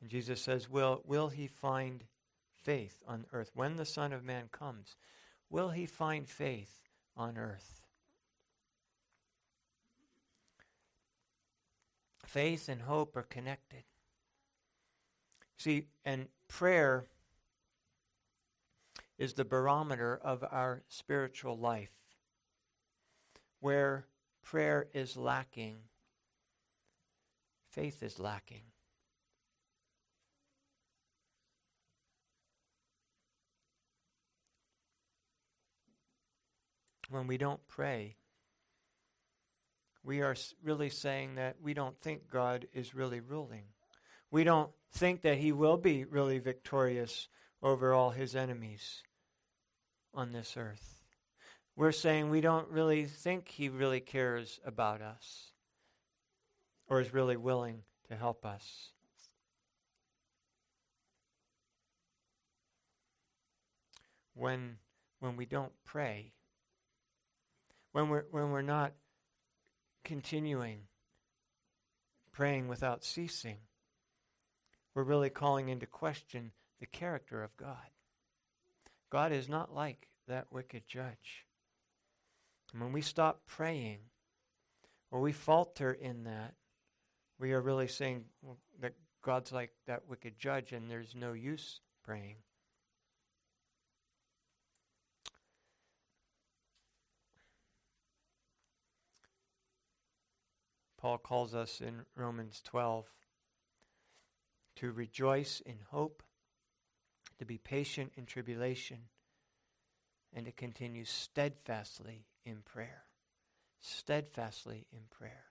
And 0.01 0.09
Jesus 0.09 0.41
says, 0.41 0.69
will, 0.69 1.01
will 1.05 1.29
he 1.29 1.47
find 1.47 2.03
faith 2.53 3.01
on 3.07 3.25
earth? 3.31 3.51
When 3.55 3.77
the 3.77 3.85
Son 3.85 4.11
of 4.11 4.23
Man 4.23 4.49
comes, 4.51 4.97
will 5.49 5.69
he 5.69 5.85
find 5.85 6.27
faith 6.27 6.81
on 7.15 7.37
earth? 7.37 7.81
Faith 12.25 12.67
and 12.67 12.81
hope 12.81 13.15
are 13.15 13.23
connected. 13.23 13.83
See, 15.57 15.85
and 16.03 16.27
prayer 16.49 17.05
is 19.17 19.33
the 19.33 19.45
barometer 19.45 20.19
of 20.21 20.43
our 20.51 20.83
spiritual 20.89 21.57
life. 21.57 21.96
Where 23.59 24.05
prayer 24.43 24.87
is 24.93 25.17
lacking, 25.17 25.77
faith 27.71 28.03
is 28.03 28.19
lacking. 28.19 28.61
When 37.09 37.27
we 37.27 37.37
don't 37.37 37.65
pray, 37.67 38.17
we 40.03 40.21
are 40.21 40.35
really 40.63 40.89
saying 40.89 41.35
that 41.35 41.55
we 41.61 41.73
don't 41.73 41.99
think 41.99 42.29
God 42.29 42.67
is 42.73 42.95
really 42.95 43.19
ruling. 43.19 43.63
We 44.31 44.43
don't 44.43 44.71
think 44.93 45.21
that 45.21 45.37
He 45.37 45.51
will 45.51 45.77
be 45.77 46.05
really 46.05 46.39
victorious 46.39 47.27
over 47.61 47.93
all 47.93 48.11
His 48.11 48.35
enemies 48.35 49.03
on 50.13 50.31
this 50.31 50.55
earth. 50.57 50.96
We're 51.77 51.91
saying 51.91 52.31
we 52.31 52.41
don't 52.41 52.67
really 52.69 53.05
think 53.05 53.47
He 53.47 53.69
really 53.69 53.99
cares 53.99 54.59
about 54.65 54.99
us 55.03 55.51
or 56.87 56.99
is 56.99 57.13
really 57.13 57.37
willing 57.37 57.83
to 58.09 58.15
help 58.15 58.47
us. 58.47 58.89
When, 64.33 64.77
when 65.19 65.37
we 65.37 65.45
don't 65.45 65.71
pray, 65.85 66.33
when 67.91 68.09
we're, 68.09 68.25
when 68.31 68.49
we're 68.49 68.63
not 68.63 68.93
continuing 70.03 70.79
praying 72.31 72.67
without 72.67 73.03
ceasing, 73.03 73.57
we're 74.95 75.03
really 75.03 75.29
calling 75.29 75.69
into 75.69 75.85
question 75.85 76.53
the 76.79 76.87
character 76.87 77.43
of 77.43 77.55
God. 77.55 77.91
God 79.11 79.31
is 79.31 79.47
not 79.47 79.75
like 79.75 80.07
that 80.27 80.51
wicked 80.51 80.87
judge. 80.87 81.46
And 82.73 82.81
when 82.81 82.91
we 82.91 83.01
stop 83.01 83.41
praying, 83.47 83.99
or 85.11 85.21
we 85.21 85.31
falter 85.31 85.91
in 85.91 86.23
that, 86.25 86.53
we 87.39 87.53
are 87.53 87.61
really 87.61 87.87
saying 87.87 88.25
that 88.81 88.93
God's 89.21 89.51
like 89.51 89.71
that 89.85 90.07
wicked 90.07 90.37
judge 90.37 90.73
and 90.73 90.89
there's 90.89 91.15
no 91.15 91.33
use 91.33 91.79
praying. 92.03 92.37
Paul 100.97 101.19
calls 101.19 101.53
us 101.53 101.79
in 101.79 102.01
Romans 102.15 102.61
12 102.65 103.05
to 104.77 104.91
rejoice 104.91 105.61
in 105.65 105.77
hope, 105.91 106.23
to 107.39 107.45
be 107.45 107.57
patient 107.57 108.11
in 108.15 108.25
tribulation, 108.25 108.97
and 110.33 110.45
to 110.45 110.51
continue 110.51 111.05
steadfastly 111.05 112.25
in 112.47 112.61
prayer. 112.63 113.03
Steadfastly 113.81 114.87
in 114.91 115.01
prayer. 115.09 115.45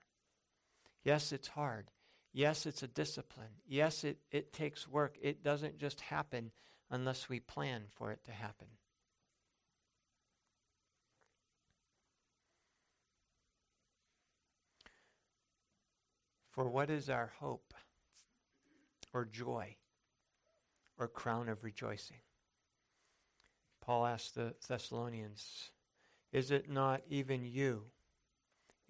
Yes, 1.04 1.30
it's 1.30 1.48
hard. 1.48 1.90
Yes, 2.32 2.66
it's 2.66 2.82
a 2.82 2.88
discipline. 2.88 3.60
Yes, 3.66 4.02
it, 4.02 4.18
it 4.30 4.52
takes 4.52 4.88
work. 4.88 5.16
It 5.22 5.44
doesn't 5.44 5.78
just 5.78 6.00
happen 6.00 6.50
unless 6.90 7.28
we 7.28 7.40
plan 7.40 7.84
for 7.94 8.10
it 8.12 8.24
to 8.24 8.32
happen. 8.32 8.66
For 16.50 16.68
what 16.68 16.88
is 16.88 17.10
our 17.10 17.32
hope 17.38 17.74
or 19.12 19.26
joy 19.26 19.76
or 20.98 21.06
crown 21.06 21.50
of 21.50 21.62
rejoicing? 21.62 22.16
Paul 23.82 24.06
asked 24.06 24.34
the 24.34 24.54
Thessalonians, 24.66 25.70
Is 26.36 26.50
it 26.50 26.68
not 26.68 27.00
even 27.08 27.46
you 27.46 27.84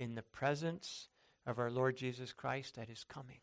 in 0.01 0.17
the 0.17 0.23
presence 0.23 1.07
of 1.47 1.61
our 1.61 1.71
Lord 1.71 1.97
Jesus 1.97 2.33
Christ 2.33 2.77
at 2.77 2.89
his 2.89 3.05
coming? 3.05 3.39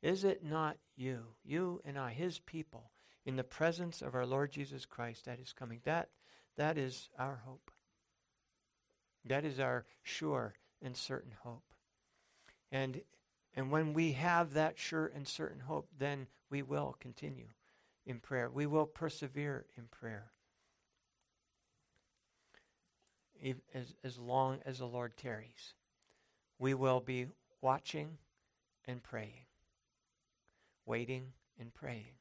Is 0.00 0.24
it 0.24 0.42
not 0.42 0.78
you, 0.96 1.24
you 1.44 1.82
and 1.84 1.98
I, 1.98 2.12
his 2.12 2.38
people, 2.38 2.92
in 3.26 3.36
the 3.36 3.44
presence 3.44 4.00
of 4.00 4.14
our 4.14 4.24
Lord 4.24 4.50
Jesus 4.50 4.86
Christ 4.86 5.28
at 5.28 5.38
his 5.38 5.52
coming? 5.52 5.80
That, 5.84 6.08
that 6.56 6.78
is 6.78 7.10
our 7.18 7.42
hope. 7.44 7.70
That 9.26 9.44
is 9.44 9.60
our 9.60 9.84
sure 10.02 10.54
and 10.80 10.96
certain 10.96 11.34
hope. 11.42 11.74
And, 12.72 13.02
and 13.54 13.70
when 13.70 13.92
we 13.92 14.12
have 14.12 14.54
that 14.54 14.78
sure 14.78 15.12
and 15.14 15.28
certain 15.28 15.60
hope, 15.60 15.90
then 15.98 16.28
we 16.48 16.62
will 16.62 16.96
continue 16.98 17.48
in 18.06 18.20
prayer. 18.20 18.48
We 18.48 18.64
will 18.64 18.86
persevere 18.86 19.66
in 19.76 19.84
prayer. 19.90 20.32
As, 23.74 23.94
as 24.02 24.18
long 24.18 24.60
as 24.64 24.78
the 24.78 24.86
Lord 24.86 25.16
tarries, 25.16 25.74
we 26.58 26.74
will 26.74 27.00
be 27.00 27.26
watching 27.60 28.18
and 28.86 29.02
praying, 29.02 29.46
waiting 30.84 31.32
and 31.58 31.72
praying, 31.74 32.14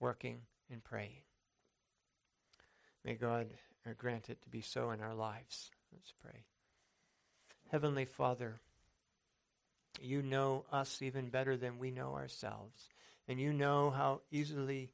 working 0.00 0.40
and 0.70 0.82
praying. 0.82 1.22
May 3.04 3.14
God 3.14 3.48
uh, 3.86 3.90
grant 3.96 4.28
it 4.28 4.42
to 4.42 4.48
be 4.48 4.60
so 4.60 4.90
in 4.90 5.00
our 5.00 5.14
lives. 5.14 5.70
Let's 5.92 6.12
pray. 6.22 6.44
Heavenly 7.70 8.04
Father, 8.04 8.60
you 10.00 10.22
know 10.22 10.64
us 10.72 11.02
even 11.02 11.28
better 11.28 11.56
than 11.56 11.78
we 11.78 11.90
know 11.90 12.14
ourselves. 12.14 12.88
And 13.28 13.38
you 13.38 13.52
know 13.52 13.90
how 13.90 14.22
easily 14.30 14.90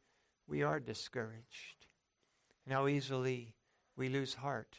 we 0.46 0.62
are 0.62 0.80
discouraged 0.80 1.86
and 2.64 2.74
how 2.74 2.88
easily 2.88 3.54
we 3.96 4.08
lose 4.08 4.34
heart 4.34 4.76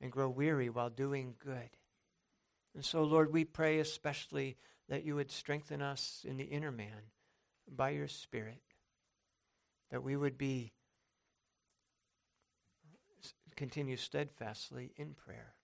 and 0.00 0.12
grow 0.12 0.28
weary 0.28 0.68
while 0.68 0.90
doing 0.90 1.34
good. 1.38 1.70
And 2.74 2.84
so, 2.84 3.02
Lord, 3.02 3.32
we 3.32 3.44
pray 3.44 3.80
especially 3.80 4.56
that 4.88 5.04
you 5.04 5.16
would 5.16 5.30
strengthen 5.30 5.82
us 5.82 6.24
in 6.26 6.36
the 6.36 6.44
inner 6.44 6.72
man 6.72 7.10
by 7.70 7.90
your 7.90 8.08
Spirit, 8.08 8.62
that 9.90 10.02
we 10.02 10.16
would 10.16 10.38
be 10.38 10.72
continue 13.58 13.96
steadfastly 13.96 14.92
in 14.96 15.14
prayer, 15.14 15.54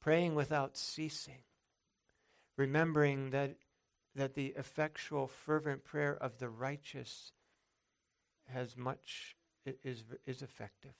praying 0.00 0.36
without 0.36 0.76
ceasing, 0.76 1.42
remembering 2.56 3.30
that, 3.30 3.56
that 4.14 4.34
the 4.34 4.54
effectual, 4.56 5.26
fervent 5.26 5.84
prayer 5.84 6.16
of 6.16 6.38
the 6.38 6.48
righteous 6.48 7.32
has 8.46 8.76
much, 8.76 9.34
is, 9.82 10.04
is 10.26 10.42
effective, 10.42 10.94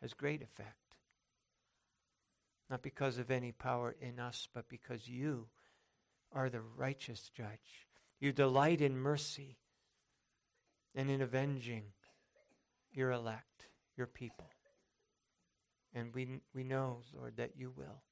has 0.00 0.14
great 0.14 0.40
effect. 0.40 0.89
Not 2.70 2.82
because 2.82 3.18
of 3.18 3.30
any 3.30 3.50
power 3.52 3.96
in 4.00 4.20
us, 4.20 4.48
but 4.54 4.68
because 4.68 5.08
you 5.08 5.48
are 6.32 6.48
the 6.48 6.60
righteous 6.60 7.30
judge. 7.36 7.88
You 8.20 8.32
delight 8.32 8.80
in 8.80 8.96
mercy 8.96 9.58
and 10.94 11.10
in 11.10 11.20
avenging 11.20 11.84
your 12.92 13.10
elect, 13.10 13.66
your 13.96 14.06
people. 14.06 14.50
And 15.92 16.14
we, 16.14 16.40
we 16.54 16.62
know, 16.62 17.00
Lord, 17.12 17.36
that 17.38 17.56
you 17.56 17.72
will, 17.76 18.02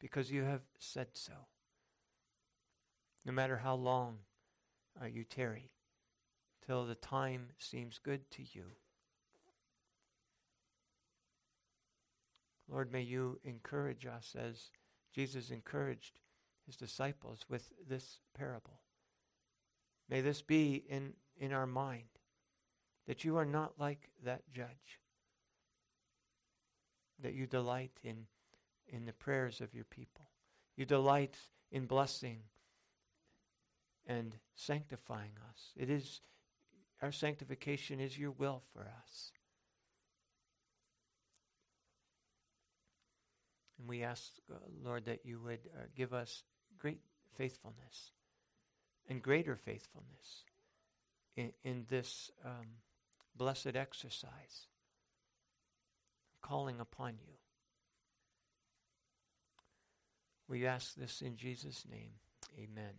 because 0.00 0.30
you 0.30 0.44
have 0.44 0.62
said 0.78 1.08
so 1.12 1.34
no 3.26 3.32
matter 3.32 3.56
how 3.56 3.74
long 3.74 4.18
uh, 5.02 5.06
you 5.06 5.24
tarry, 5.24 5.72
till 6.64 6.86
the 6.86 6.94
time 6.94 7.48
seems 7.58 7.98
good 7.98 8.30
to 8.30 8.42
you. 8.42 8.64
Lord, 12.68 12.92
may 12.92 13.02
you 13.02 13.38
encourage 13.44 14.06
us 14.06 14.34
as 14.38 14.70
Jesus 15.14 15.50
encouraged 15.50 16.20
his 16.66 16.76
disciples 16.76 17.44
with 17.48 17.72
this 17.88 18.20
parable. 18.34 18.80
May 20.08 20.20
this 20.20 20.42
be 20.42 20.84
in, 20.88 21.14
in 21.38 21.52
our 21.52 21.66
mind 21.66 22.08
that 23.06 23.24
you 23.24 23.36
are 23.36 23.44
not 23.44 23.74
like 23.78 24.10
that 24.24 24.42
judge, 24.52 25.00
that 27.22 27.34
you 27.34 27.46
delight 27.46 27.92
in, 28.02 28.26
in 28.88 29.06
the 29.06 29.12
prayers 29.12 29.60
of 29.60 29.74
your 29.74 29.84
people. 29.84 30.26
You 30.76 30.84
delight 30.84 31.36
in 31.70 31.86
blessing 31.86 32.40
and 34.06 34.36
sanctifying 34.54 35.32
us. 35.50 35.72
It 35.76 35.88
is 35.90 36.20
our 37.02 37.12
sanctification 37.12 38.00
is 38.00 38.18
your 38.18 38.30
will 38.30 38.62
for 38.72 38.90
us. 39.02 39.30
And 43.78 43.88
we 43.88 44.02
ask, 44.02 44.32
uh, 44.50 44.56
Lord, 44.82 45.04
that 45.06 45.20
you 45.24 45.38
would 45.40 45.60
uh, 45.74 45.84
give 45.94 46.12
us 46.12 46.42
great 46.78 47.00
faithfulness 47.36 48.12
and 49.08 49.22
greater 49.22 49.56
faithfulness 49.56 50.44
in, 51.36 51.52
in 51.64 51.86
this 51.88 52.30
um, 52.44 52.66
blessed 53.36 53.76
exercise, 53.76 54.66
calling 56.42 56.80
upon 56.80 57.14
you. 57.26 57.34
We 60.48 60.66
ask 60.66 60.94
this 60.94 61.22
in 61.22 61.36
Jesus' 61.36 61.84
name. 61.90 62.12
Amen. 62.56 62.94